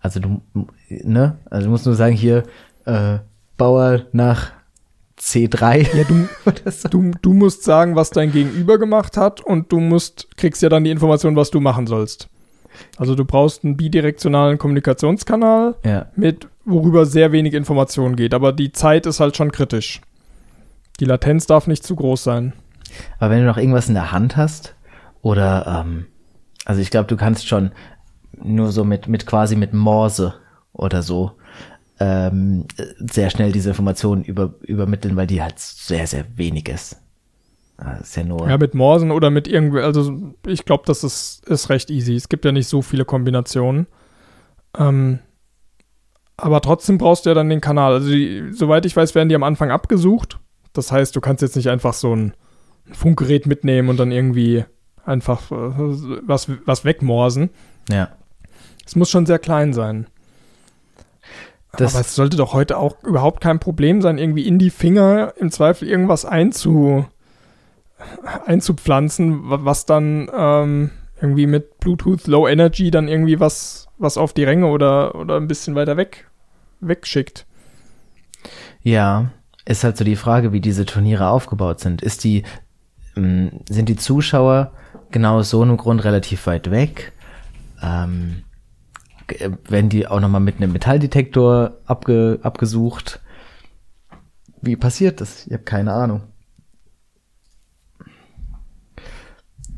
[0.00, 0.40] Also du,
[0.88, 1.36] ne?
[1.50, 2.44] Also du musst nur sagen, hier,
[2.86, 3.18] äh,
[3.58, 4.50] Bauer nach
[5.20, 5.94] C3.
[5.96, 6.26] Ja, du,
[6.70, 6.88] so.
[6.88, 10.84] du, du musst sagen, was dein Gegenüber gemacht hat und du musst, kriegst ja dann
[10.84, 12.28] die Information, was du machen sollst.
[12.96, 16.06] Also du brauchst einen bidirektionalen Kommunikationskanal, Ja.
[16.16, 20.00] mit worüber sehr wenig Information geht, aber die Zeit ist halt schon kritisch.
[21.02, 22.52] Die Latenz darf nicht zu groß sein.
[23.18, 24.76] Aber wenn du noch irgendwas in der Hand hast,
[25.20, 26.06] oder, ähm,
[26.64, 27.72] also ich glaube, du kannst schon
[28.40, 30.34] nur so mit, mit quasi mit Morse
[30.72, 31.32] oder so
[31.98, 32.66] ähm,
[33.00, 37.02] sehr schnell diese Informationen über, übermitteln, weil die halt sehr, sehr wenig ist.
[37.78, 38.48] Das ist ja nur.
[38.48, 42.14] Ja, mit Morsen oder mit irgendwie, also ich glaube, das ist, ist recht easy.
[42.14, 43.88] Es gibt ja nicht so viele Kombinationen.
[44.78, 45.18] Ähm,
[46.36, 47.92] aber trotzdem brauchst du ja dann den Kanal.
[47.92, 50.38] Also die, soweit ich weiß, werden die am Anfang abgesucht.
[50.72, 52.34] Das heißt, du kannst jetzt nicht einfach so ein
[52.92, 54.64] Funkgerät mitnehmen und dann irgendwie
[55.04, 55.54] einfach äh,
[56.26, 57.50] was, was wegmorsen.
[57.88, 58.08] ja.
[58.84, 60.08] Es muss schon sehr klein sein.
[61.76, 65.34] Das- Aber es sollte doch heute auch überhaupt kein Problem sein, irgendwie in die Finger
[65.38, 67.06] im Zweifel irgendwas einzu,
[68.46, 74.32] einzupflanzen, wa- was dann ähm, irgendwie mit Bluetooth Low Energy dann irgendwie was, was auf
[74.32, 76.28] die Ränge oder, oder ein bisschen weiter weg
[76.80, 77.46] wegschickt.
[78.82, 79.30] Ja,
[79.64, 82.02] ist halt so die Frage, wie diese Turniere aufgebaut sind.
[82.02, 82.44] Ist die,
[83.16, 84.72] ähm, sind die Zuschauer
[85.10, 87.12] genau aus so einem Grund relativ weit weg?
[87.82, 88.42] Ähm,
[89.28, 93.20] äh, werden die auch nochmal mit einem Metalldetektor abge, abgesucht?
[94.62, 95.46] wie passiert das?
[95.46, 96.22] Ich habe keine Ahnung.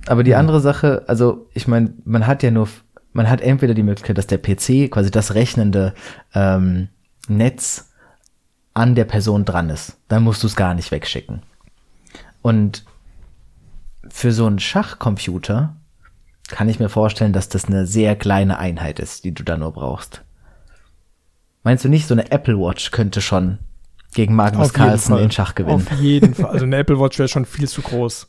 [0.07, 2.69] Aber die andere Sache, also ich meine, man hat ja nur,
[3.15, 5.95] man hat entweder die Möglichkeit, dass der PC, quasi das rechnende
[6.35, 6.89] ähm,
[7.27, 7.91] Netz
[8.75, 9.97] an der Person dran ist.
[10.09, 11.43] Dann musst du es gar nicht wegschicken.
[12.43, 12.85] Und
[14.09, 15.77] für so einen Schachcomputer
[16.49, 19.73] kann ich mir vorstellen, dass das eine sehr kleine Einheit ist, die du da nur
[19.73, 20.23] brauchst.
[21.63, 23.59] Meinst du nicht, so eine Apple Watch könnte schon
[24.13, 25.77] gegen Magnus Carlsen in Schach gewinnen?
[25.77, 26.51] Auf jeden Fall.
[26.51, 28.29] Also eine Apple Watch wäre schon viel zu groß.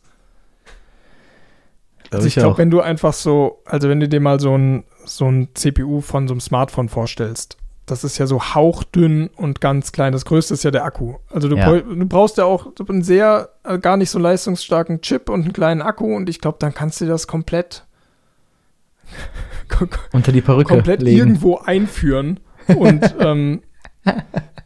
[2.12, 4.86] Also ich, ich glaube, wenn du einfach so, also wenn du dir mal so ein,
[5.06, 9.92] so ein CPU von so einem Smartphone vorstellst, das ist ja so hauchdünn und ganz
[9.92, 10.12] klein.
[10.12, 11.16] Das größte ist ja der Akku.
[11.30, 11.80] Also du, ja.
[11.80, 15.82] du brauchst ja auch einen sehr, äh, gar nicht so leistungsstarken Chip und einen kleinen
[15.82, 17.86] Akku und ich glaube, dann kannst du das komplett
[20.14, 21.18] unter die Perücke komplett legen.
[21.18, 22.40] irgendwo einführen
[22.76, 23.62] und ähm,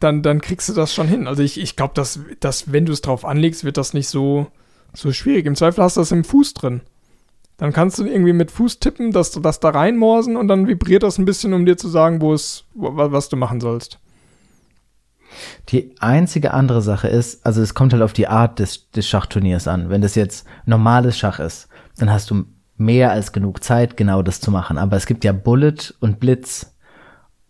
[0.00, 1.26] dann, dann kriegst du das schon hin.
[1.26, 4.46] Also ich, ich glaube, dass, dass wenn du es drauf anlegst, wird das nicht so,
[4.94, 5.46] so schwierig.
[5.46, 6.80] Im Zweifel hast du das im Fuß drin.
[7.60, 11.02] Dann kannst du irgendwie mit Fuß tippen, dass du das da reinmorsen und dann vibriert
[11.02, 13.98] das ein bisschen, um dir zu sagen, wo es, was du machen sollst.
[15.68, 19.68] Die einzige andere Sache ist, also es kommt halt auf die Art des, des Schachturniers
[19.68, 19.90] an.
[19.90, 22.46] Wenn das jetzt normales Schach ist, dann hast du
[22.78, 24.78] mehr als genug Zeit, genau das zu machen.
[24.78, 26.74] Aber es gibt ja Bullet und Blitz.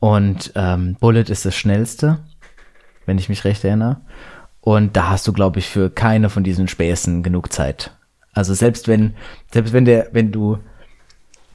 [0.00, 2.18] Und ähm, Bullet ist das schnellste,
[3.06, 4.00] wenn ich mich recht erinnere.
[4.60, 7.92] Und da hast du, glaube ich, für keine von diesen Späßen genug Zeit.
[8.32, 9.14] Also selbst wenn,
[9.52, 10.58] selbst wenn der, wenn du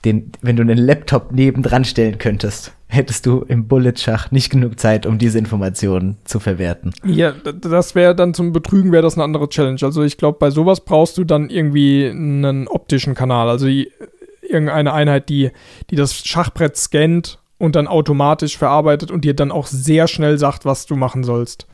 [0.04, 5.06] den, wenn du einen Laptop nebendran stellen könntest, hättest du im Bullet-Schach nicht genug Zeit,
[5.06, 6.94] um diese Informationen zu verwerten.
[7.04, 9.80] Ja, das wäre dann zum Betrügen wäre das eine andere Challenge.
[9.82, 15.30] Also ich glaube, bei sowas brauchst du dann irgendwie einen optischen Kanal, also irgendeine Einheit,
[15.30, 15.52] die,
[15.90, 20.66] die das Schachbrett scannt und dann automatisch verarbeitet und dir dann auch sehr schnell sagt,
[20.66, 21.66] was du machen sollst.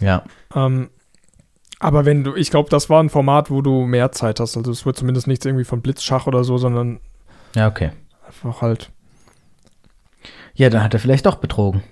[0.00, 0.24] Ja.
[0.54, 0.88] Ähm,
[1.78, 4.56] aber wenn du, ich glaube, das war ein Format, wo du mehr Zeit hast.
[4.56, 7.00] Also es wird zumindest nichts irgendwie von Blitzschach oder so, sondern
[7.54, 7.90] ja, okay.
[8.26, 8.90] Einfach halt.
[10.54, 11.82] Ja, dann hat er vielleicht doch betrogen.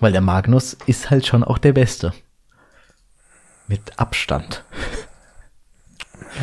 [0.00, 2.12] Weil der Magnus ist halt schon auch der Beste.
[3.68, 4.64] Mit Abstand.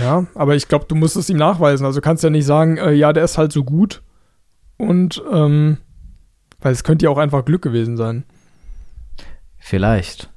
[0.01, 1.85] Ja, aber ich glaube, du musst es ihm nachweisen.
[1.85, 4.01] Also kannst ja nicht sagen, äh, ja, der ist halt so gut.
[4.77, 5.77] Und, ähm,
[6.59, 8.23] weil es könnte ja auch einfach Glück gewesen sein.
[9.57, 10.29] Vielleicht.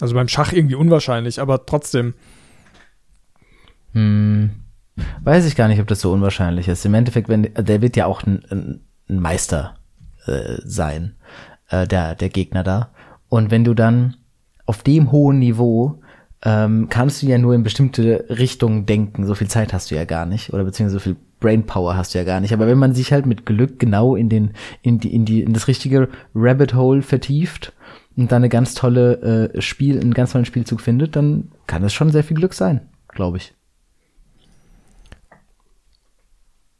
[0.00, 2.14] Also beim Schach irgendwie unwahrscheinlich, aber trotzdem.
[3.92, 4.50] Hm.
[5.22, 6.84] Weiß ich gar nicht, ob das so unwahrscheinlich ist.
[6.84, 9.76] Im Endeffekt, wenn der wird ja auch ein, ein Meister
[10.26, 11.14] äh, sein,
[11.68, 12.90] äh, der, der Gegner da.
[13.28, 14.16] Und wenn du dann
[14.66, 16.00] auf dem hohen Niveau
[16.44, 19.26] ähm, kannst du ja nur in bestimmte Richtungen denken.
[19.26, 20.52] So viel Zeit hast du ja gar nicht.
[20.52, 22.52] Oder beziehungsweise so viel Brainpower hast du ja gar nicht.
[22.52, 25.52] Aber wenn man sich halt mit Glück genau in den, in die, in die, in
[25.52, 27.72] das richtige Rabbit Hole vertieft
[28.18, 31.94] und dann eine ganz tolle äh, Spiel, einen ganz tollen Spielzug findet, dann kann es
[31.94, 33.54] schon sehr viel Glück sein, glaube ich.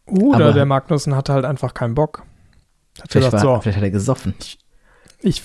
[0.06, 2.24] Oder Aber der Magnussen hatte halt einfach keinen Bock.
[3.00, 4.34] Hat vielleicht, gedacht, war, so, vielleicht hat er gesoffen.
[4.40, 4.58] Ich,
[5.20, 5.42] ich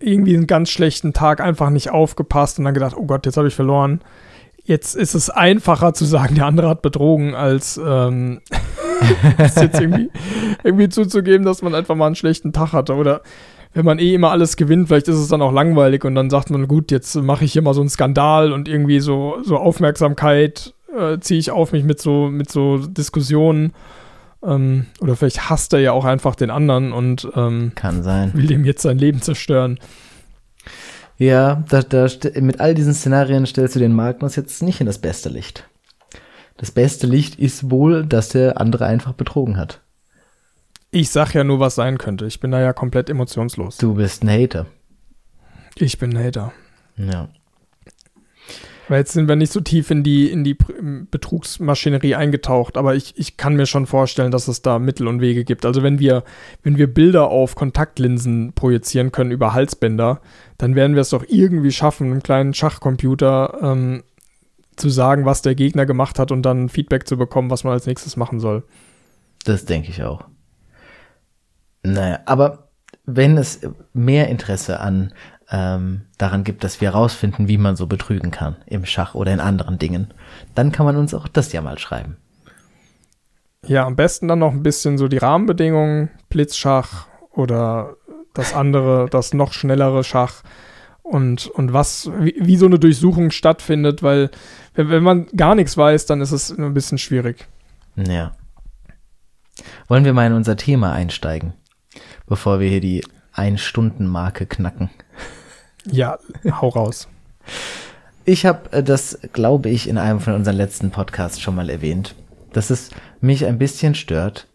[0.00, 3.46] irgendwie einen ganz schlechten Tag einfach nicht aufgepasst und dann gedacht, oh Gott, jetzt habe
[3.46, 4.00] ich verloren.
[4.64, 8.40] Jetzt ist es einfacher zu sagen, der andere hat betrogen, als ähm,
[9.38, 10.10] jetzt irgendwie,
[10.64, 12.94] irgendwie zuzugeben, dass man einfach mal einen schlechten Tag hatte.
[12.94, 13.22] Oder
[13.76, 16.48] wenn man eh immer alles gewinnt, vielleicht ist es dann auch langweilig und dann sagt
[16.48, 20.72] man, gut, jetzt mache ich hier mal so einen Skandal und irgendwie so, so Aufmerksamkeit
[20.96, 23.74] äh, ziehe ich auf mich mit so, mit so Diskussionen.
[24.42, 28.32] Ähm, oder vielleicht hasst er ja auch einfach den anderen und ähm, Kann sein.
[28.32, 29.78] will dem jetzt sein Leben zerstören.
[31.18, 32.08] Ja, da, da,
[32.40, 35.68] mit all diesen Szenarien stellst du den Magnus jetzt nicht in das beste Licht.
[36.56, 39.82] Das beste Licht ist wohl, dass der andere einfach betrogen hat.
[40.96, 42.24] Ich sag ja nur, was sein könnte.
[42.24, 43.76] Ich bin da ja komplett emotionslos.
[43.76, 44.64] Du bist ein Hater.
[45.74, 46.54] Ich bin ein Hater.
[46.96, 47.28] Ja.
[48.88, 50.56] Weil jetzt sind wir nicht so tief in die, in die
[51.10, 55.44] Betrugsmaschinerie eingetaucht, aber ich, ich kann mir schon vorstellen, dass es da Mittel und Wege
[55.44, 55.66] gibt.
[55.66, 56.24] Also wenn wir,
[56.62, 60.22] wenn wir Bilder auf Kontaktlinsen projizieren können über Halsbänder,
[60.56, 64.02] dann werden wir es doch irgendwie schaffen, einem kleinen Schachcomputer ähm,
[64.76, 67.84] zu sagen, was der Gegner gemacht hat und dann Feedback zu bekommen, was man als
[67.84, 68.64] nächstes machen soll.
[69.44, 70.24] Das denke ich auch.
[71.92, 72.68] Naja, aber
[73.04, 73.60] wenn es
[73.92, 75.12] mehr Interesse an
[75.50, 79.40] ähm, daran gibt, dass wir herausfinden, wie man so betrügen kann im Schach oder in
[79.40, 80.12] anderen Dingen,
[80.54, 82.16] dann kann man uns auch das ja mal schreiben.
[83.64, 87.94] Ja, am besten dann noch ein bisschen so die Rahmenbedingungen, Blitzschach oder
[88.34, 90.42] das andere, das noch schnellere Schach
[91.02, 94.30] und, und was, wie, wie so eine Durchsuchung stattfindet, weil
[94.74, 97.46] wenn, wenn man gar nichts weiß, dann ist es ein bisschen schwierig.
[97.94, 98.32] Ja.
[99.86, 101.54] Wollen wir mal in unser Thema einsteigen,
[102.26, 104.90] bevor wir hier die Ein-Stunden-Marke knacken?
[105.84, 106.18] Ja,
[106.60, 107.08] hau raus.
[108.24, 112.14] Ich habe äh, das, glaube ich, in einem von unseren letzten Podcasts schon mal erwähnt,
[112.52, 114.48] dass es mich ein bisschen stört,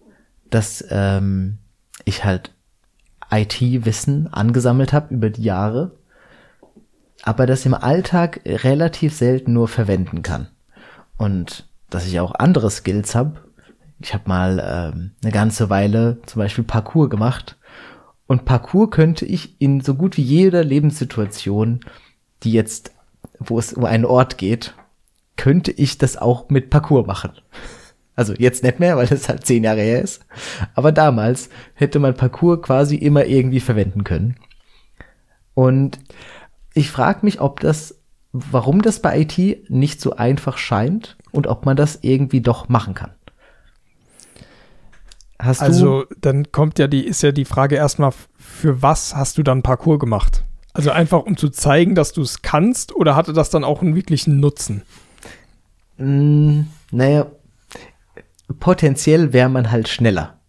[0.49, 1.57] dass ähm,
[2.03, 2.53] ich halt
[3.32, 5.91] IT-Wissen angesammelt habe über die Jahre,
[7.24, 10.47] aber das im Alltag relativ selten nur verwenden kann.
[11.17, 13.39] Und dass ich auch andere Skills habe.
[14.04, 17.58] Ich habe mal ähm, eine ganze Weile zum Beispiel Parkour gemacht.
[18.28, 21.82] Und Parkour könnte ich in so gut wie jeder Lebenssituation,
[22.43, 22.93] die jetzt,
[23.39, 24.74] wo es um einen Ort geht,
[25.38, 27.32] könnte ich das auch mit Parkour machen.
[28.14, 30.24] Also jetzt nicht mehr, weil das halt zehn Jahre her ist.
[30.76, 34.36] Aber damals hätte man Parcours quasi immer irgendwie verwenden können.
[35.54, 35.97] Und
[36.74, 38.02] ich frage mich, ob das,
[38.34, 42.93] warum das bei IT nicht so einfach scheint und ob man das irgendwie doch machen
[42.93, 43.12] kann.
[45.42, 49.44] Hast also dann kommt ja die, ist ja die Frage erstmal, für was hast du
[49.44, 50.44] dann Parcours gemacht?
[50.74, 53.96] Also einfach um zu zeigen, dass du es kannst oder hatte das dann auch einen
[53.96, 54.84] wirklichen Nutzen?
[55.98, 56.62] Mm,
[56.92, 57.26] naja,
[58.60, 60.39] potenziell wäre man halt schneller.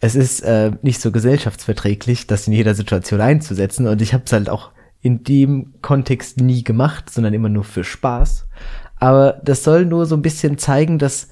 [0.00, 4.32] Es ist äh, nicht so gesellschaftsverträglich, das in jeder Situation einzusetzen und ich habe es
[4.32, 4.70] halt auch
[5.00, 8.46] in dem Kontext nie gemacht, sondern immer nur für Spaß.
[8.96, 11.28] Aber das soll nur so ein bisschen zeigen, dass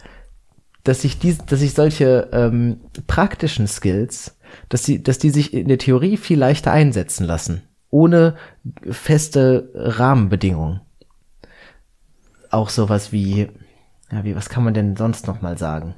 [0.85, 4.37] dass sich die, dass sich solche ähm, praktischen Skills,
[4.69, 8.37] dass sie, dass die sich in der Theorie viel leichter einsetzen lassen, ohne
[8.89, 10.83] feste Rahmenbedingungen.
[12.51, 13.49] Auch sowas wie,
[14.13, 15.95] ja, wie was kann man denn sonst noch mal sagen?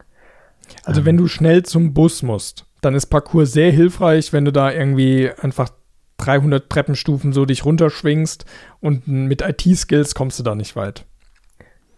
[0.84, 4.72] Also wenn du schnell zum Bus musst, dann ist Parcours sehr hilfreich, wenn du da
[4.72, 5.70] irgendwie einfach
[6.18, 8.46] 300 Treppenstufen so dich runterschwingst
[8.80, 11.04] und mit IT-Skills kommst du da nicht weit.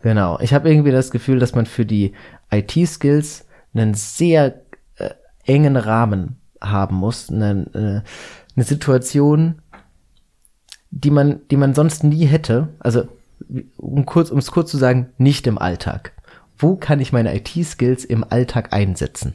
[0.03, 0.39] Genau.
[0.41, 2.13] Ich habe irgendwie das Gefühl, dass man für die
[2.51, 4.63] IT-Skills einen sehr
[4.97, 5.11] äh,
[5.45, 9.63] engen Rahmen haben muss, eine, äh, eine Situation,
[10.91, 12.69] die man, die man sonst nie hätte.
[12.81, 13.09] Also
[13.77, 16.13] um kurz, um es kurz zu sagen, nicht im Alltag
[16.59, 19.35] wo kann ich meine IT-Skills im Alltag einsetzen?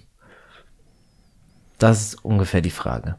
[1.80, 3.16] Das ist ungefähr die Frage.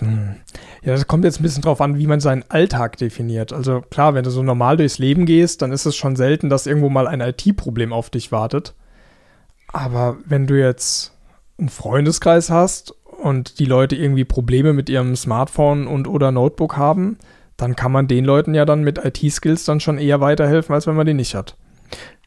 [0.00, 0.36] Hm.
[0.82, 3.52] Ja, das kommt jetzt ein bisschen drauf an, wie man seinen Alltag definiert.
[3.52, 6.66] Also klar, wenn du so normal durchs Leben gehst, dann ist es schon selten, dass
[6.66, 8.74] irgendwo mal ein IT-Problem auf dich wartet.
[9.68, 11.12] Aber wenn du jetzt
[11.58, 17.18] einen Freundeskreis hast und die Leute irgendwie Probleme mit ihrem Smartphone und oder Notebook haben,
[17.56, 20.96] dann kann man den Leuten ja dann mit IT-Skills dann schon eher weiterhelfen, als wenn
[20.96, 21.56] man die nicht hat.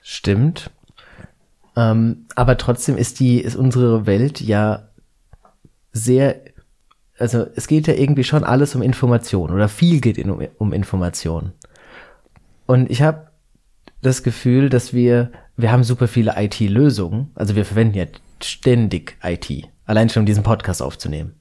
[0.01, 0.69] Stimmt.
[1.75, 4.89] Ähm, aber trotzdem ist die, ist unsere Welt ja
[5.91, 6.41] sehr,
[7.23, 11.53] also es geht ja irgendwie schon alles um Information oder viel geht in, um, Information.
[12.65, 13.27] Und ich habe
[14.01, 18.05] das Gefühl, dass wir, wir haben super viele IT-Lösungen, also wir verwenden ja
[18.41, 21.35] ständig IT, allein schon um diesen Podcast aufzunehmen.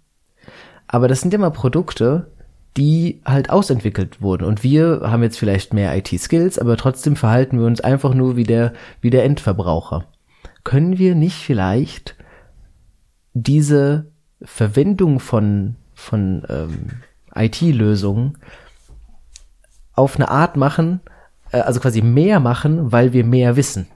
[0.86, 2.30] Aber das sind immer Produkte,
[2.76, 4.44] die halt ausentwickelt wurden.
[4.44, 8.44] Und wir haben jetzt vielleicht mehr IT-Skills, aber trotzdem verhalten wir uns einfach nur wie
[8.44, 10.04] der, wie der Endverbraucher.
[10.62, 12.14] Können wir nicht vielleicht
[13.34, 14.11] diese
[14.44, 16.90] Verwendung von, von ähm,
[17.34, 18.38] IT-Lösungen
[19.94, 21.00] auf eine Art machen,
[21.52, 23.86] äh, also quasi mehr machen, weil wir mehr wissen?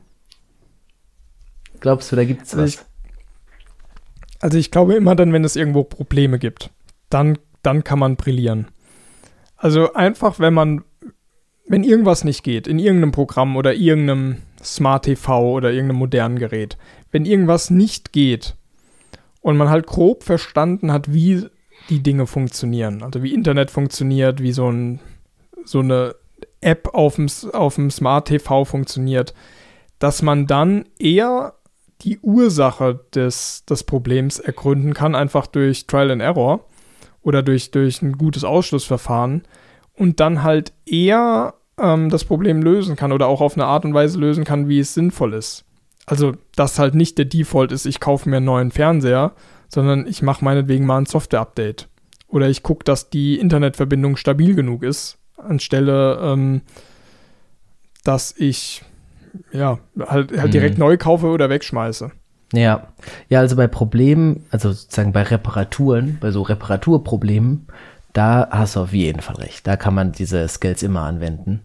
[1.80, 2.74] Glaubst du, da gibt's also was?
[2.74, 6.70] Ich, also ich glaube immer dann, wenn es irgendwo Probleme gibt,
[7.10, 8.68] dann dann kann man brillieren.
[9.56, 10.84] Also einfach, wenn man,
[11.66, 16.78] wenn irgendwas nicht geht, in irgendeinem Programm oder irgendeinem Smart TV oder irgendeinem modernen Gerät,
[17.10, 18.54] wenn irgendwas nicht geht
[19.46, 21.46] und man halt grob verstanden hat, wie
[21.88, 24.98] die Dinge funktionieren, also wie Internet funktioniert, wie so, ein,
[25.64, 26.16] so eine
[26.60, 29.34] App auf dem, Smart TV funktioniert,
[30.00, 31.54] dass man dann eher
[32.00, 36.64] die Ursache des, des Problems ergründen kann, einfach durch Trial and Error
[37.22, 39.44] oder durch, durch ein gutes Ausschlussverfahren
[39.94, 43.94] und dann halt eher ähm, das Problem lösen kann oder auch auf eine Art und
[43.94, 45.65] Weise lösen kann, wie es sinnvoll ist.
[46.06, 49.32] Also, dass halt nicht der Default ist, ich kaufe mir einen neuen Fernseher,
[49.68, 51.88] sondern ich mache meinetwegen mal ein Software-Update.
[52.28, 56.62] Oder ich gucke, dass die Internetverbindung stabil genug ist, anstelle, ähm,
[58.04, 58.82] dass ich
[59.52, 60.84] ja halt, halt direkt mhm.
[60.84, 62.10] neu kaufe oder wegschmeiße.
[62.52, 62.88] Ja,
[63.28, 67.66] ja, also bei Problemen, also sozusagen bei Reparaturen, bei so Reparaturproblemen,
[68.12, 69.66] da hast du auf jeden Fall recht.
[69.66, 71.60] Da kann man diese Skills immer anwenden.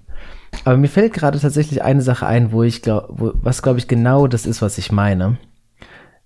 [0.63, 4.27] Aber mir fällt gerade tatsächlich eine Sache ein, wo ich glaube, was glaube ich genau
[4.27, 5.37] das ist, was ich meine.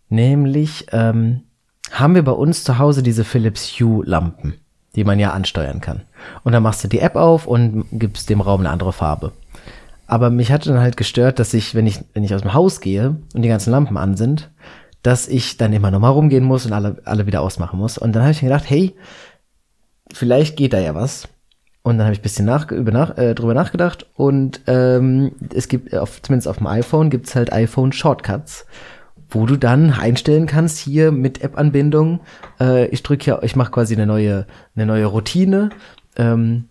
[0.10, 1.44] Nämlich ähm,
[1.92, 4.56] haben wir bei uns zu Hause diese Philips Hue Lampen,
[4.96, 6.02] die man ja ansteuern kann.
[6.44, 9.32] Und dann machst du die App auf und gibst dem Raum eine andere Farbe.
[10.08, 12.82] Aber mich hat dann halt gestört, dass ich, wenn ich, wenn ich aus dem Haus
[12.82, 14.52] gehe und die ganzen Lampen an sind,
[15.02, 17.98] dass ich dann immer nochmal rumgehen muss und alle, alle wieder ausmachen muss.
[17.98, 18.96] Und dann habe ich mir gedacht, hey,
[20.12, 21.28] vielleicht geht da ja was.
[21.86, 25.68] Und dann habe ich ein bisschen nach, über nach, äh, drüber nachgedacht und ähm, es
[25.68, 28.66] gibt, auf, zumindest auf dem iPhone, gibt's halt iPhone Shortcuts,
[29.30, 32.22] wo du dann einstellen kannst, hier mit App-Anbindung,
[32.60, 35.70] äh, ich drücke ja, ich mache quasi eine neue, eine neue Routine,
[36.16, 36.70] ähm,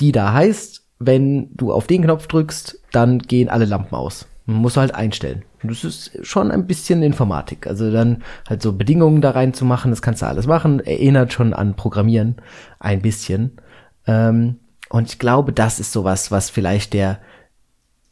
[0.00, 4.26] die da heißt, wenn du auf den Knopf drückst, dann gehen alle Lampen aus.
[4.46, 5.42] Man muss halt einstellen.
[5.64, 7.66] Das ist schon ein bisschen Informatik.
[7.66, 10.80] Also dann halt so Bedingungen da reinzumachen, das kannst du alles machen.
[10.80, 12.36] Erinnert schon an Programmieren
[12.78, 13.58] ein bisschen.
[14.06, 14.56] Ähm,
[14.88, 17.18] und ich glaube, das ist sowas, was vielleicht der,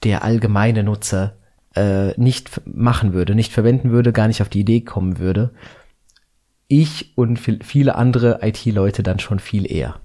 [0.02, 1.34] der allgemeine Nutzer
[1.74, 5.50] äh, nicht machen würde, nicht verwenden würde, gar nicht auf die Idee kommen würde.
[6.68, 10.00] Ich und viele andere IT-Leute dann schon viel eher.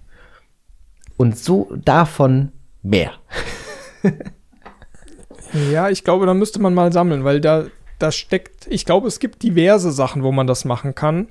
[1.17, 3.11] Und so davon mehr.
[5.71, 7.65] ja, ich glaube, da müsste man mal sammeln, weil da,
[7.97, 11.27] da steckt, ich glaube, es gibt diverse Sachen, wo man das machen kann.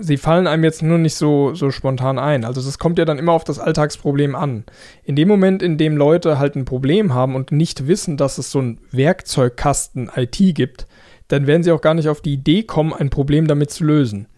[0.00, 2.44] Sie fallen einem jetzt nur nicht so, so spontan ein.
[2.44, 4.64] Also das kommt ja dann immer auf das Alltagsproblem an.
[5.02, 8.52] In dem Moment, in dem Leute halt ein Problem haben und nicht wissen, dass es
[8.52, 10.86] so ein Werkzeugkasten IT gibt,
[11.26, 14.28] dann werden sie auch gar nicht auf die Idee kommen, ein Problem damit zu lösen.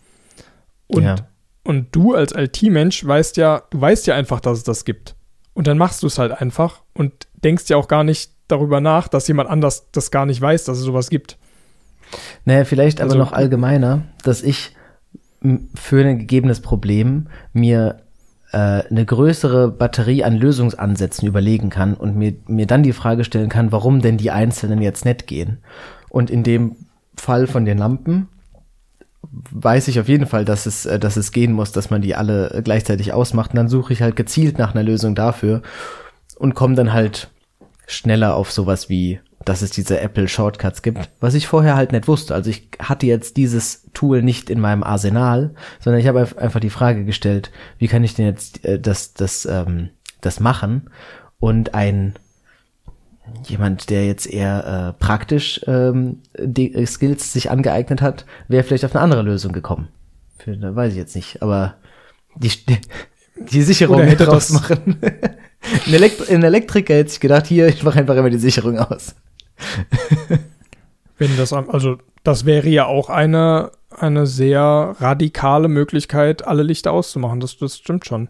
[0.86, 1.16] Und, ja.
[1.62, 5.14] und du als IT-Mensch weißt ja, du weißt ja einfach, dass es das gibt.
[5.52, 9.08] Und dann machst du es halt einfach und denkst ja auch gar nicht darüber nach,
[9.08, 11.36] dass jemand anders das gar nicht weiß, dass es sowas gibt.
[12.46, 14.74] Naja, vielleicht also, aber noch allgemeiner, dass ich
[15.74, 18.00] für ein gegebenes Problem mir
[18.52, 23.48] äh, eine größere Batterie an Lösungsansätzen überlegen kann und mir, mir dann die Frage stellen
[23.48, 25.58] kann, warum denn die einzelnen jetzt nicht gehen.
[26.08, 26.76] Und in dem
[27.16, 28.28] Fall von den Lampen
[29.50, 32.14] weiß ich auf jeden Fall, dass es, äh, dass es gehen muss, dass man die
[32.14, 33.50] alle gleichzeitig ausmacht.
[33.50, 35.62] Und dann suche ich halt gezielt nach einer Lösung dafür
[36.36, 37.30] und komme dann halt
[37.86, 42.08] schneller auf sowas wie dass es diese Apple Shortcuts gibt, was ich vorher halt nicht
[42.08, 42.34] wusste.
[42.34, 46.70] Also ich hatte jetzt dieses Tool nicht in meinem Arsenal, sondern ich habe einfach die
[46.70, 50.90] Frage gestellt, wie kann ich denn jetzt äh, das, das, ähm, das machen?
[51.38, 52.14] Und ein
[53.46, 58.84] jemand, der jetzt eher äh, praktisch ähm, die äh, Skills sich angeeignet hat, wäre vielleicht
[58.84, 59.88] auf eine andere Lösung gekommen.
[60.38, 61.74] Für, da weiß ich jetzt nicht, aber
[62.36, 62.50] die,
[63.50, 64.98] die Sicherung hätte draus machen.
[65.86, 69.16] Ein, Elekt ein Elektriker hätte sich gedacht, hier, ich mache einfach immer die Sicherung aus.
[71.18, 77.40] Wenn das, also das wäre ja auch eine, eine sehr radikale Möglichkeit, alle Lichter auszumachen.
[77.40, 78.28] Das, das stimmt schon.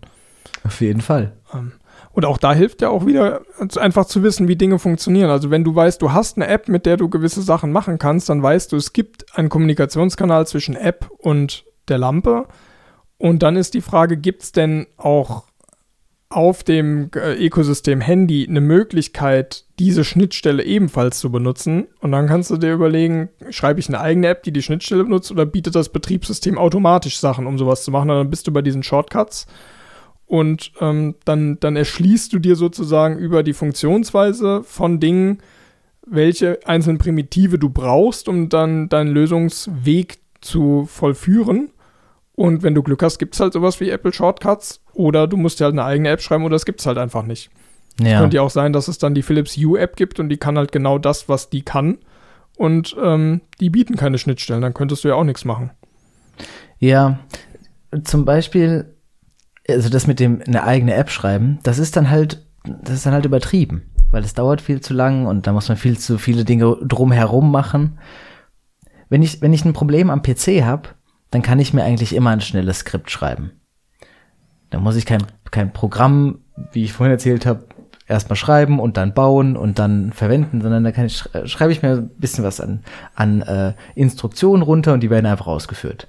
[0.64, 1.33] Auf jeden Fall.
[1.53, 1.72] Ähm,
[2.12, 3.43] und auch da hilft ja auch wieder
[3.76, 5.31] einfach zu wissen, wie Dinge funktionieren.
[5.31, 8.29] Also wenn du weißt, du hast eine App, mit der du gewisse Sachen machen kannst,
[8.29, 12.47] dann weißt du, es gibt einen Kommunikationskanal zwischen App und der Lampe.
[13.18, 15.45] Und dann ist die Frage, gibt es denn auch
[16.31, 21.87] auf dem äh, Ökosystem Handy eine Möglichkeit, diese Schnittstelle ebenfalls zu benutzen.
[22.01, 25.31] Und dann kannst du dir überlegen, schreibe ich eine eigene App, die die Schnittstelle benutzt,
[25.31, 28.11] oder bietet das Betriebssystem automatisch Sachen, um sowas zu machen.
[28.11, 29.47] Und dann bist du bei diesen Shortcuts.
[30.26, 35.39] Und ähm, dann, dann erschließt du dir sozusagen über die Funktionsweise von Dingen,
[36.07, 41.70] welche einzelnen Primitive du brauchst, um dann deinen Lösungsweg zu vollführen.
[42.39, 45.59] Und wenn du Glück hast, gibt es halt sowas wie Apple Shortcuts oder du musst
[45.59, 47.51] dir halt eine eigene App schreiben oder es gibt es halt einfach nicht.
[48.01, 48.20] Ja.
[48.20, 50.57] Könnte ja auch sein, dass es dann die Philips Hue App gibt und die kann
[50.57, 51.99] halt genau das, was die kann.
[52.57, 55.72] Und ähm, die bieten keine Schnittstellen, dann könntest du ja auch nichts machen.
[56.78, 57.18] Ja,
[58.05, 58.95] zum Beispiel,
[59.68, 63.14] also das mit dem eine eigene App schreiben, das ist dann halt, das ist dann
[63.14, 63.82] halt übertrieben,
[64.12, 67.51] weil es dauert viel zu lang und da muss man viel zu viele Dinge drumherum
[67.51, 67.99] machen.
[69.09, 70.91] Wenn ich, wenn ich ein Problem am PC habe,
[71.31, 73.53] dann kann ich mir eigentlich immer ein schnelles Skript schreiben.
[74.70, 76.41] Da muss ich kein, kein Programm,
[76.72, 77.64] wie ich vorhin erzählt habe,
[78.07, 81.93] erstmal schreiben und dann bauen und dann verwenden, sondern da kann ich, schreibe ich mir
[81.93, 82.83] ein bisschen was an,
[83.14, 86.09] an äh, Instruktionen runter und die werden einfach ausgeführt.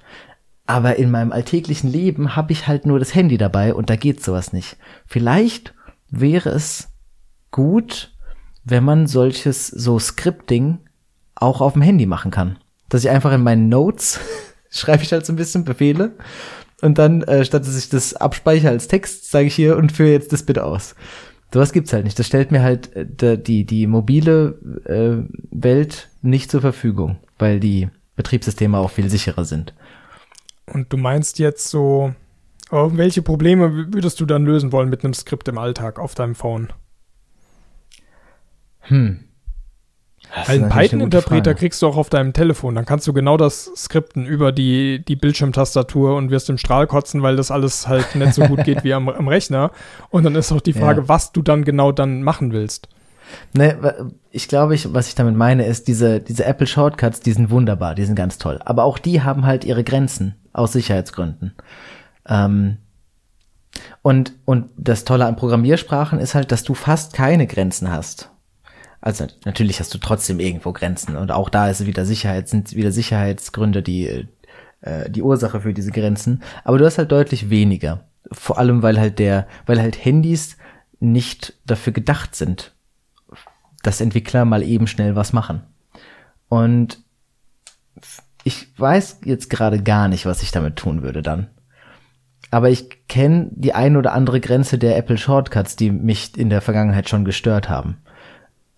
[0.66, 4.22] Aber in meinem alltäglichen Leben habe ich halt nur das Handy dabei und da geht
[4.22, 4.76] sowas nicht.
[5.06, 5.74] Vielleicht
[6.10, 6.88] wäre es
[7.50, 8.12] gut,
[8.64, 10.78] wenn man solches so Scripting
[11.34, 12.58] auch auf dem Handy machen kann.
[12.88, 14.20] Dass ich einfach in meinen Notes
[14.70, 16.12] schreibe ich halt so ein bisschen Befehle
[16.80, 20.12] und dann, äh, statt dass ich das abspeichere als Text, sage ich hier und führe
[20.12, 20.94] jetzt das bitte aus.
[21.52, 22.18] Sowas gibt's halt nicht.
[22.18, 27.88] Das stellt mir halt äh, die, die mobile äh, Welt nicht zur Verfügung, weil die
[28.16, 29.74] Betriebssysteme auch viel sicherer sind.
[30.66, 32.14] Und du meinst jetzt so,
[32.70, 36.36] oh, welche Probleme würdest du dann lösen wollen mit einem Skript im Alltag auf deinem
[36.36, 36.68] Phone?
[38.82, 39.24] Hm.
[40.46, 42.74] Einen Python-Interpreter kriegst du auch auf deinem Telefon.
[42.74, 47.22] Dann kannst du genau das skripten über die, die Bildschirmtastatur und wirst im Strahl kotzen,
[47.22, 49.70] weil das alles halt nicht so gut geht wie am, am Rechner.
[50.10, 51.08] Und dann ist auch die Frage, ja.
[51.08, 52.88] was du dann genau dann machen willst.
[53.52, 57.50] Ne, ich glaube, ich, was ich damit meine, ist, diese, diese Apple Shortcuts, die sind
[57.50, 58.60] wunderbar, die sind ganz toll.
[58.64, 61.54] Aber auch die haben halt ihre Grenzen aus Sicherheitsgründen.
[62.28, 62.78] Ähm,
[64.02, 68.30] Und, und das Tolle an Programmiersprachen ist halt, dass du fast keine Grenzen hast.
[69.00, 72.92] Also natürlich hast du trotzdem irgendwo Grenzen und auch da ist wieder Sicherheit, sind wieder
[72.92, 74.26] Sicherheitsgründe die,
[74.82, 76.42] äh, die Ursache für diese Grenzen.
[76.64, 78.04] Aber du hast halt deutlich weniger.
[78.30, 80.58] Vor allem, weil halt der, weil halt Handys
[81.00, 82.74] nicht dafür gedacht sind,
[83.82, 85.62] dass Entwickler mal eben schnell was machen.
[86.48, 87.02] Und
[88.44, 91.48] ich weiß jetzt gerade gar nicht, was ich damit tun würde dann.
[92.50, 96.60] Aber ich kenne die ein oder andere Grenze der Apple Shortcuts, die mich in der
[96.60, 97.98] Vergangenheit schon gestört haben.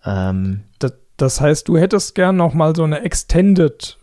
[0.05, 3.97] Ähm, das, das, heißt, du hättest gern noch mal so eine Extended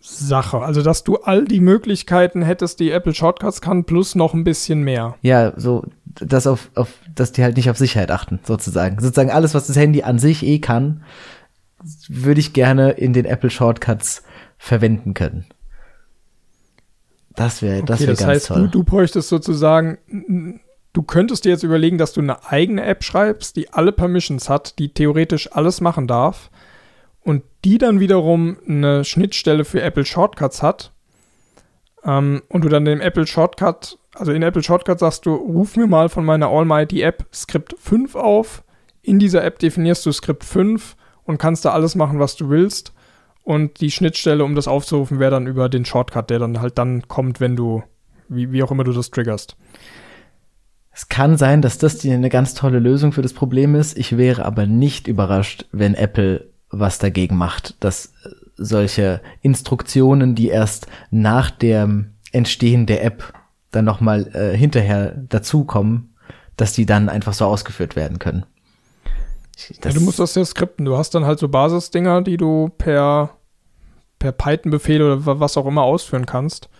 [0.00, 4.44] Sache, also dass du all die Möglichkeiten hättest, die Apple Shortcuts kann, plus noch ein
[4.44, 5.16] bisschen mehr.
[5.22, 5.84] Ja, so
[6.20, 9.00] dass auf, auf, dass die halt nicht auf Sicherheit achten, sozusagen.
[9.00, 11.02] Sozusagen alles, was das Handy an sich eh kann,
[12.08, 14.22] würde ich gerne in den Apple Shortcuts
[14.58, 15.46] verwenden können.
[17.34, 18.62] Das wäre, das okay, wäre ganz heißt, toll.
[18.62, 19.98] Du, du bräuchtest sozusagen,
[20.96, 24.78] du könntest dir jetzt überlegen, dass du eine eigene App schreibst, die alle Permissions hat,
[24.78, 26.50] die theoretisch alles machen darf
[27.20, 30.92] und die dann wiederum eine Schnittstelle für Apple Shortcuts hat
[32.02, 35.86] ähm, und du dann dem Apple Shortcut, also in Apple Shortcut sagst du, ruf mir
[35.86, 38.64] mal von meiner Almighty App Script 5 auf.
[39.02, 42.94] In dieser App definierst du Script 5 und kannst da alles machen, was du willst.
[43.42, 47.06] Und die Schnittstelle, um das aufzurufen, wäre dann über den Shortcut, der dann halt dann
[47.06, 47.82] kommt, wenn du,
[48.28, 49.58] wie, wie auch immer du das triggerst.
[50.96, 53.98] Es kann sein, dass das die eine ganz tolle Lösung für das Problem ist.
[53.98, 60.48] Ich wäre aber nicht überrascht, wenn Apple was dagegen macht, dass äh, solche Instruktionen, die
[60.48, 63.34] erst nach dem Entstehen der App
[63.72, 66.14] dann nochmal äh, hinterher dazukommen,
[66.56, 68.46] dass die dann einfach so ausgeführt werden können.
[69.84, 70.86] Ja, du musst das ja skripten.
[70.86, 73.36] Du hast dann halt so Basisdinger, die du per,
[74.18, 76.70] per Python-Befehl oder was auch immer ausführen kannst.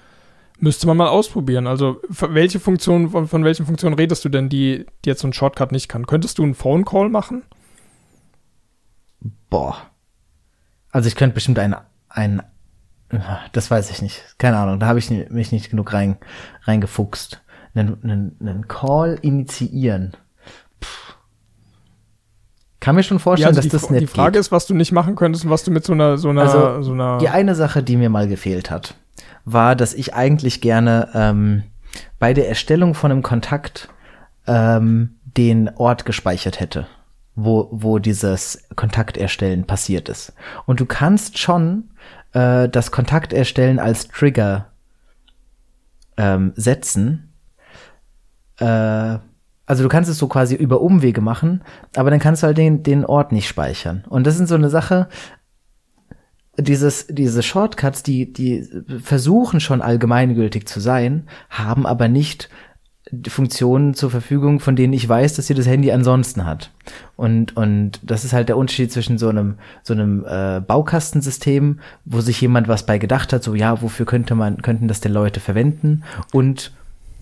[0.59, 1.67] Müsste man mal ausprobieren.
[1.67, 5.33] Also, welche Funktion, von, von welchen Funktionen redest du denn, die, die jetzt so ein
[5.33, 6.07] Shortcut nicht kann?
[6.07, 7.43] Könntest du einen Phone Call machen?
[9.51, 9.77] Boah.
[10.91, 11.77] Also, ich könnte bestimmt einen,
[12.09, 12.43] einen,
[13.53, 14.23] das weiß ich nicht.
[14.39, 14.81] Keine Ahnung.
[14.81, 16.17] Da habe ich mich nicht genug rein,
[16.63, 17.43] reingefuchst.
[17.75, 20.17] Einen, einen, einen Call initiieren
[22.87, 24.41] kann mir schon vorstellen, ja, also dass das nicht Die Frage geht.
[24.41, 26.83] ist, was du nicht machen könntest und was du mit so einer, so einer, also,
[26.83, 27.19] so einer.
[27.19, 28.95] Die eine Sache, die mir mal gefehlt hat,
[29.47, 31.63] war, dass ich eigentlich gerne ähm,
[32.19, 33.89] bei der Erstellung von einem Kontakt
[34.47, 36.87] ähm, den Ort gespeichert hätte,
[37.37, 40.35] wo, wo dieses Kontakterstellen passiert ist.
[40.67, 41.91] Und du kannst schon
[42.33, 44.67] äh, das Kontakterstellen als Trigger
[46.17, 47.33] ähm, setzen.
[48.59, 49.19] Äh,
[49.69, 51.63] also du kannst es so quasi über Umwege machen,
[51.95, 54.05] aber dann kannst du halt den, den Ort nicht speichern.
[54.09, 55.09] Und das ist so eine Sache,
[56.59, 58.67] dieses, diese Shortcuts, die, die
[59.03, 62.49] versuchen schon allgemeingültig zu sein, haben aber nicht
[63.29, 66.71] Funktionen zur Verfügung, von denen ich weiß, dass sie das Handy ansonsten hat.
[67.15, 72.21] Und, und das ist halt der Unterschied zwischen so einem, so einem äh, Baukastensystem, wo
[72.21, 75.39] sich jemand was bei gedacht hat, so ja, wofür könnte man, könnten das denn Leute
[75.39, 76.03] verwenden
[76.33, 76.73] und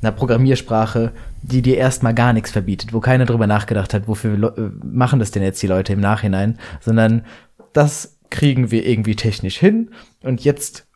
[0.01, 1.13] einer Programmiersprache,
[1.43, 5.33] die dir erstmal gar nichts verbietet, wo keiner drüber nachgedacht hat, wofür äh, machen das
[5.33, 7.23] denn jetzt die Leute im Nachhinein, sondern
[7.75, 9.91] das kriegen wir irgendwie technisch hin
[10.23, 10.87] und jetzt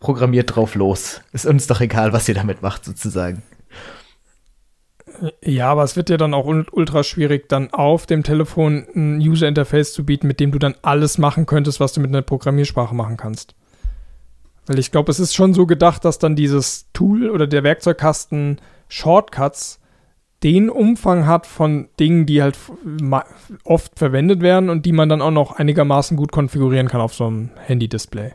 [0.00, 1.22] programmiert drauf los.
[1.32, 3.42] Ist uns doch egal, was ihr damit macht, sozusagen.
[5.42, 9.48] Ja, aber es wird ja dann auch ultra schwierig, dann auf dem Telefon ein User
[9.48, 12.94] Interface zu bieten, mit dem du dann alles machen könntest, was du mit einer Programmiersprache
[12.94, 13.54] machen kannst.
[14.66, 18.60] Weil ich glaube, es ist schon so gedacht, dass dann dieses Tool oder der Werkzeugkasten
[18.88, 19.80] Shortcuts
[20.44, 22.56] den Umfang hat von Dingen, die halt
[23.64, 27.26] oft verwendet werden und die man dann auch noch einigermaßen gut konfigurieren kann auf so
[27.26, 28.32] einem Handy-Display.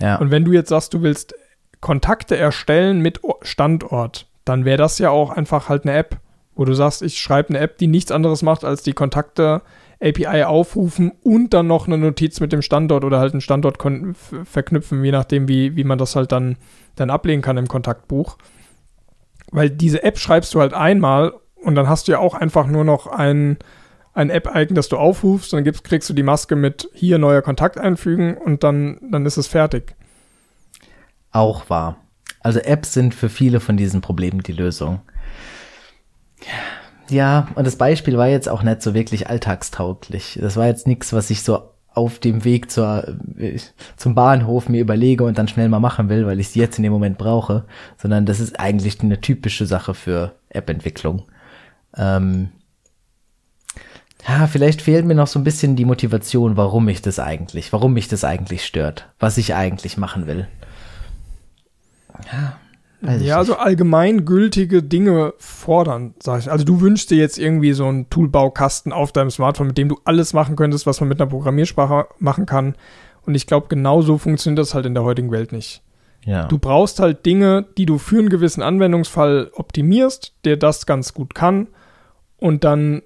[0.00, 0.16] Ja.
[0.16, 1.34] Und wenn du jetzt sagst, du willst
[1.80, 6.16] Kontakte erstellen mit Standort, dann wäre das ja auch einfach halt eine App,
[6.54, 9.62] wo du sagst, ich schreibe eine App, die nichts anderes macht, als die Kontakte
[10.00, 13.78] API aufrufen und dann noch eine Notiz mit dem Standort oder halt einen Standort
[14.44, 16.56] verknüpfen, je nachdem, wie, wie man das halt dann,
[16.96, 18.38] dann ablegen kann im Kontaktbuch.
[19.52, 22.84] Weil diese App schreibst du halt einmal und dann hast du ja auch einfach nur
[22.84, 23.58] noch ein,
[24.14, 27.78] ein App-Icon, das du aufrufst, dann gibst, kriegst du die Maske mit hier neuer Kontakt
[27.78, 29.94] einfügen und dann, dann ist es fertig.
[31.30, 31.96] Auch wahr.
[32.40, 35.00] Also Apps sind für viele von diesen Problemen die Lösung.
[37.08, 40.38] Ja, und das Beispiel war jetzt auch nicht so wirklich alltagstauglich.
[40.40, 43.58] Das war jetzt nichts, was ich so auf dem Weg zur, äh,
[43.96, 46.84] zum Bahnhof mir überlege und dann schnell mal machen will, weil ich es jetzt in
[46.84, 47.64] dem Moment brauche,
[47.98, 51.24] sondern das ist eigentlich eine typische Sache für App-Entwicklung.
[51.96, 52.50] Ähm,
[54.26, 57.92] ja, vielleicht fehlt mir noch so ein bisschen die Motivation, warum mich das eigentlich, warum
[57.92, 60.46] mich das eigentlich stört, was ich eigentlich machen will.
[62.32, 63.16] Ja.
[63.16, 66.50] ja, also allgemein gültige Dinge fordern, sag ich.
[66.50, 69.98] Also du wünschst dir jetzt irgendwie so einen Toolbaukasten auf deinem Smartphone, mit dem du
[70.04, 72.76] alles machen könntest, was man mit einer Programmiersprache machen kann.
[73.26, 75.82] Und ich glaube, genau so funktioniert das halt in der heutigen Welt nicht.
[76.24, 76.46] Ja.
[76.46, 81.34] Du brauchst halt Dinge, die du für einen gewissen Anwendungsfall optimierst, der das ganz gut
[81.34, 81.66] kann.
[82.42, 83.02] Und dann,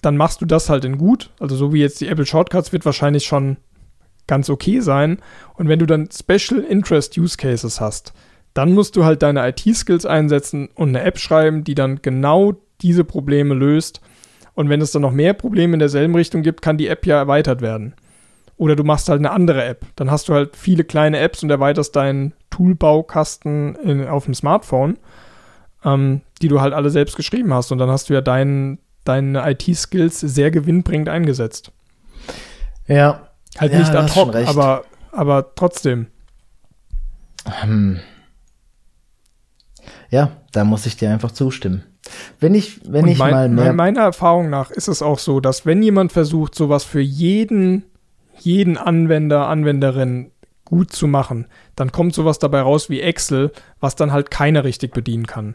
[0.00, 1.28] dann machst du das halt in gut.
[1.38, 3.58] Also so wie jetzt die Apple Shortcuts wird wahrscheinlich schon
[4.26, 5.18] ganz okay sein.
[5.52, 8.14] Und wenn du dann Special Interest Use Cases hast,
[8.54, 13.04] dann musst du halt deine IT-Skills einsetzen und eine App schreiben, die dann genau diese
[13.04, 14.00] Probleme löst.
[14.54, 17.18] Und wenn es dann noch mehr Probleme in derselben Richtung gibt, kann die App ja
[17.18, 17.92] erweitert werden.
[18.56, 19.84] Oder du machst halt eine andere App.
[19.94, 24.96] Dann hast du halt viele kleine Apps und erweiterst deinen Toolbaukasten in, auf dem Smartphone,
[25.86, 27.72] ähm, die du halt alle selbst geschrieben hast.
[27.72, 31.72] Und dann hast du ja dein, deine IT-Skills sehr gewinnbringend eingesetzt.
[32.86, 33.28] Ja.
[33.56, 36.08] Halt ja, nicht ad hoc, aber, aber trotzdem.
[37.44, 38.00] Hm.
[40.10, 41.84] Ja, da muss ich dir einfach zustimmen.
[42.38, 43.72] Wenn ich, wenn Und ich mein, mal mehr.
[43.72, 47.84] Meiner Erfahrung nach ist es auch so, dass wenn jemand versucht, sowas für jeden,
[48.38, 50.30] jeden Anwender, Anwenderin
[50.66, 51.46] gut zu machen,
[51.76, 55.54] dann kommt sowas dabei raus wie Excel, was dann halt keiner richtig bedienen kann.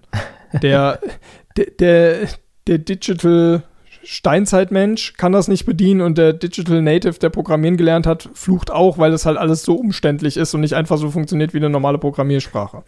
[0.63, 0.99] Der,
[1.57, 2.27] der, der,
[2.65, 3.63] der Digital
[4.03, 8.97] Steinzeitmensch kann das nicht bedienen und der Digital Native, der Programmieren gelernt hat, flucht auch,
[8.97, 11.99] weil es halt alles so umständlich ist und nicht einfach so funktioniert wie eine normale
[11.99, 12.83] Programmiersprache.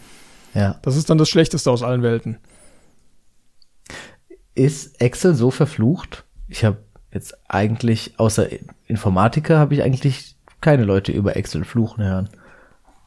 [0.56, 0.80] ja.
[0.82, 2.40] Das ist dann das Schlechteste aus allen Welten.
[4.56, 6.26] Ist Excel so verflucht?
[6.48, 6.78] Ich habe
[7.12, 8.48] jetzt eigentlich, außer
[8.88, 10.33] Informatiker, habe ich eigentlich
[10.64, 12.30] keine Leute über Excel fluchen hören.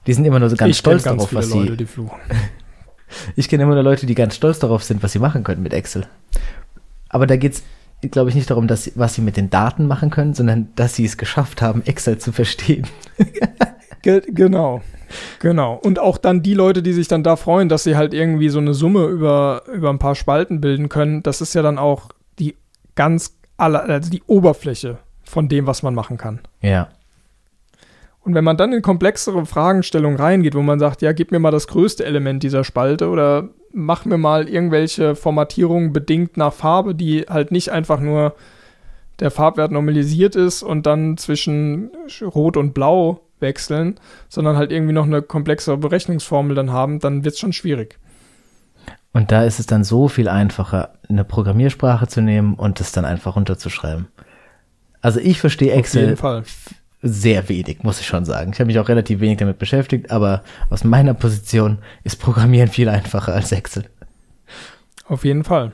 [0.07, 1.77] Die sind immer nur so ganz ich stolz darauf, was Leute, sie.
[1.77, 2.21] die fluchen.
[3.37, 5.73] Ich kenne immer nur Leute, die ganz stolz darauf sind, was sie machen können mit
[5.73, 6.09] Excel.
[7.09, 7.63] Aber da geht's,
[8.11, 11.05] glaube ich, nicht darum, dass was sie mit den Daten machen können, sondern dass sie
[11.05, 12.85] es geschafft haben, Excel zu verstehen.
[14.03, 14.83] Ge genau.
[15.39, 15.75] Genau.
[15.75, 18.59] Und auch dann die Leute, die sich dann da freuen, dass sie halt irgendwie so
[18.59, 22.09] eine Summe über, über ein paar Spalten bilden können, das ist ja dann auch
[22.41, 22.57] die
[22.97, 26.41] ganz aller, also die Oberfläche von dem, was man machen kann.
[26.61, 26.89] Ja.
[28.27, 31.53] Und wenn man dann in komplexere Fragestellungen reingeht, wo man sagt, ja, gib mir mal
[31.53, 37.27] das größte Element dieser Spalte oder mach mir mal irgendwelche Formatierungen bedingt nach Farbe, die
[37.29, 38.35] halt nicht einfach nur
[39.21, 43.95] der Farbwert normalisiert ist und dann zwischen Rot und Blau wechseln,
[44.29, 47.97] sondern halt irgendwie noch eine komplexere Berechnungsformel dann haben, dann wird es schon schwierig.
[49.13, 53.05] Und da ist es dann so viel einfacher, eine Programmiersprache zu nehmen und es dann
[53.05, 54.09] einfach runterzuschreiben.
[55.01, 56.43] Also ich verstehe Auf Excel jeden Fall.
[57.03, 58.53] Sehr wenig, muss ich schon sagen.
[58.53, 62.89] Ich habe mich auch relativ wenig damit beschäftigt, aber aus meiner Position ist Programmieren viel
[62.89, 63.85] einfacher als Excel.
[65.07, 65.73] Auf jeden Fall.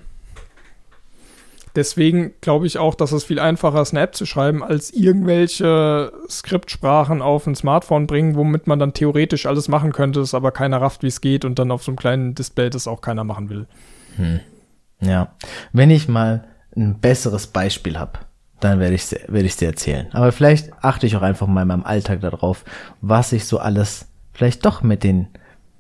[1.75, 6.13] Deswegen glaube ich auch, dass es viel einfacher ist, eine App zu schreiben, als irgendwelche
[6.29, 10.83] Skriptsprachen auf ein Smartphone bringen, womit man dann theoretisch alles machen könnte, es aber keiner
[10.83, 13.49] rafft, wie es geht und dann auf so einem kleinen Display das auch keiner machen
[13.49, 13.67] will.
[15.01, 15.35] Ja.
[15.73, 16.45] Wenn ich mal
[16.77, 18.19] ein besseres Beispiel habe,
[18.65, 20.09] dann werde ich werde ich dir erzählen.
[20.13, 22.65] Aber vielleicht achte ich auch einfach mal in meinem Alltag darauf,
[23.01, 25.29] was ich so alles vielleicht doch mit den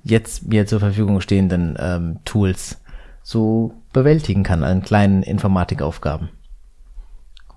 [0.04, 2.80] jetzt mir zur Verfügung stehenden ähm, Tools
[3.22, 6.30] so bewältigen kann an kleinen Informatikaufgaben.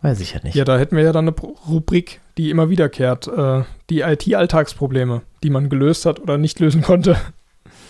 [0.02, 0.54] Weiß ich ja nicht.
[0.54, 1.36] Ja, da hätten wir ja dann eine
[1.68, 3.28] Rubrik, die immer wiederkehrt.
[3.28, 7.18] Äh, die IT-Alltagsprobleme, die man gelöst hat oder nicht lösen konnte.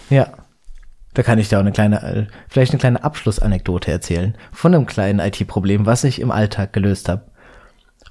[0.10, 0.32] Ja.
[1.16, 4.86] Da kann ich da auch eine kleine, äh, vielleicht eine kleine Abschlussanekdote erzählen von einem
[4.86, 7.24] kleinen IT-Problem, was ich im Alltag gelöst habe.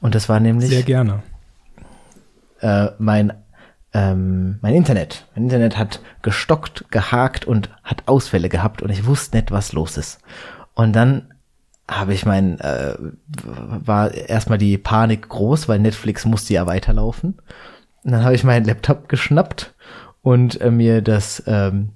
[0.00, 1.22] Und das war nämlich Sehr gerne.
[2.60, 3.32] äh, mein
[3.94, 5.26] ähm, mein Internet.
[5.34, 9.96] Mein Internet hat gestockt, gehakt und hat Ausfälle gehabt und ich wusste nicht, was los
[9.96, 10.18] ist.
[10.74, 11.32] Und dann
[11.88, 12.96] habe ich mein, äh,
[13.26, 17.34] war erstmal die Panik groß, weil Netflix musste ja weiterlaufen.
[18.02, 19.74] Und dann habe ich meinen Laptop geschnappt
[20.22, 21.90] und äh, mir das, ähm,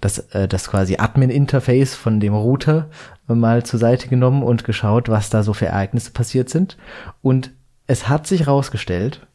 [0.00, 2.88] das, äh, das quasi Admin-Interface von dem Router
[3.26, 6.76] mal zur Seite genommen und geschaut, was da so für Ereignisse passiert sind.
[7.22, 7.50] Und
[7.86, 9.26] es hat sich rausgestellt,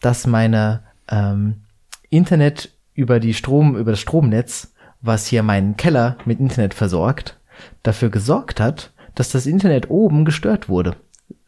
[0.00, 1.62] dass meine ähm,
[2.10, 7.38] Internet über die Strom, über das Stromnetz, was hier meinen Keller mit Internet versorgt,
[7.82, 10.96] dafür gesorgt hat, dass das Internet oben gestört wurde.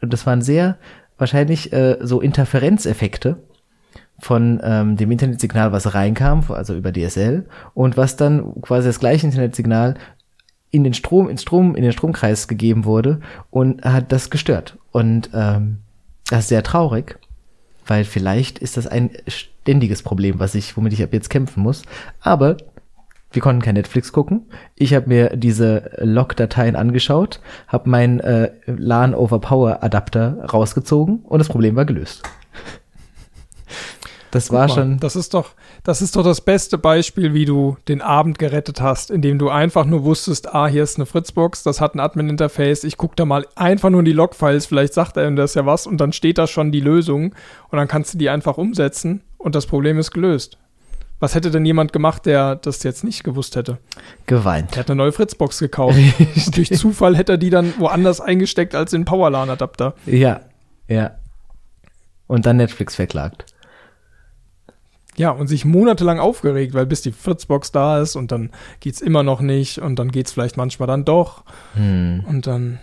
[0.00, 0.78] Und das waren sehr
[1.18, 3.42] wahrscheinlich äh, so Interferenzeffekte
[4.18, 9.26] von ähm, dem Internetsignal, was reinkam, also über DSL, und was dann quasi das gleiche
[9.26, 9.96] Internetsignal
[10.70, 14.76] in den Strom, in Strom, in den Stromkreis gegeben wurde und hat das gestört.
[14.90, 15.78] Und ähm,
[16.28, 17.18] das ist sehr traurig,
[17.86, 21.82] weil vielleicht ist das ein ständiges Problem, was ich, womit ich ab jetzt kämpfen muss.
[22.20, 22.56] Aber
[23.30, 24.46] wir konnten kein Netflix gucken.
[24.76, 31.38] Ich habe mir diese Log-Dateien angeschaut, habe meinen äh, LAN over Power Adapter rausgezogen und
[31.38, 32.22] das Problem war gelöst.
[34.34, 34.98] Das war Mal, schon.
[34.98, 35.50] Das ist doch,
[35.84, 39.84] das ist doch das beste Beispiel, wie du den Abend gerettet hast, indem du einfach
[39.84, 43.46] nur wusstest, ah, hier ist eine Fritzbox, das hat ein Admin-Interface, ich gucke da mal
[43.54, 46.48] einfach nur in die Logfiles, vielleicht sagt er das ja was und dann steht da
[46.48, 47.32] schon die Lösung
[47.70, 50.58] und dann kannst du die einfach umsetzen und das Problem ist gelöst.
[51.20, 53.78] Was hätte denn jemand gemacht, der das jetzt nicht gewusst hätte?
[54.26, 54.74] Geweint.
[54.74, 55.96] Der hat eine neue Fritzbox gekauft.
[56.56, 59.94] durch Zufall hätte er die dann woanders eingesteckt als den Powerlan-Adapter.
[60.06, 60.40] Ja,
[60.88, 61.12] ja.
[62.26, 63.53] Und dann Netflix verklagt.
[65.16, 68.50] Ja, und sich monatelang aufgeregt, weil bis die Fritzbox da ist und dann
[68.80, 71.44] geht's immer noch nicht und dann geht's vielleicht manchmal dann doch.
[71.74, 72.24] Hm.
[72.26, 72.80] Und dann.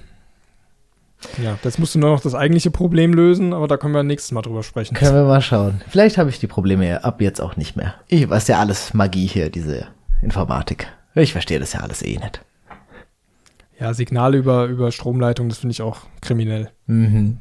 [1.43, 4.31] Ja, jetzt musst du nur noch das eigentliche Problem lösen, aber da können wir nächstes
[4.31, 4.95] Mal drüber sprechen.
[4.95, 5.81] Können wir mal schauen.
[5.87, 7.93] Vielleicht habe ich die Probleme ja ab jetzt auch nicht mehr.
[8.07, 9.87] Ich weiß ja alles Magie hier, diese
[10.23, 10.87] Informatik.
[11.13, 12.41] Ich verstehe das ja alles eh nicht.
[13.79, 16.69] Ja, Signale über, über Stromleitung, das finde ich auch kriminell.
[16.85, 17.39] Mhm.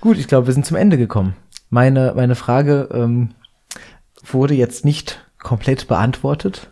[0.00, 1.36] Gut, ich glaube, wir sind zum Ende gekommen.
[1.70, 3.30] Meine, meine Frage ähm,
[4.24, 6.70] wurde jetzt nicht komplett beantwortet,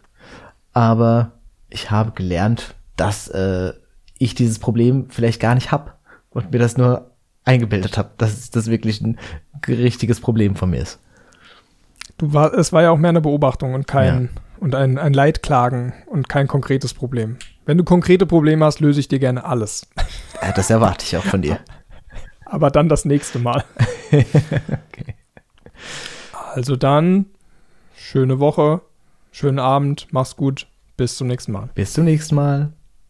[0.72, 1.32] aber
[1.68, 3.72] ich habe gelernt, dass äh,
[4.18, 5.92] ich dieses Problem vielleicht gar nicht habe
[6.30, 7.10] und mir das nur
[7.44, 9.18] eingebildet habe, dass das wirklich ein
[9.66, 10.98] richtiges Problem von mir ist.
[12.18, 14.30] Du war, es war ja auch mehr eine Beobachtung und kein
[14.60, 17.36] und ein, ein Leidklagen und kein konkretes Problem.
[17.66, 19.86] Wenn du konkrete Probleme hast, löse ich dir gerne alles.
[20.40, 21.58] Ja, das erwarte ich auch von dir.
[22.54, 23.64] Aber dann das nächste Mal.
[24.12, 25.16] okay.
[26.54, 27.26] Also dann,
[27.96, 28.80] schöne Woche,
[29.32, 31.70] schönen Abend, mach's gut, bis zum nächsten Mal.
[31.74, 32.72] Bis zum nächsten Mal.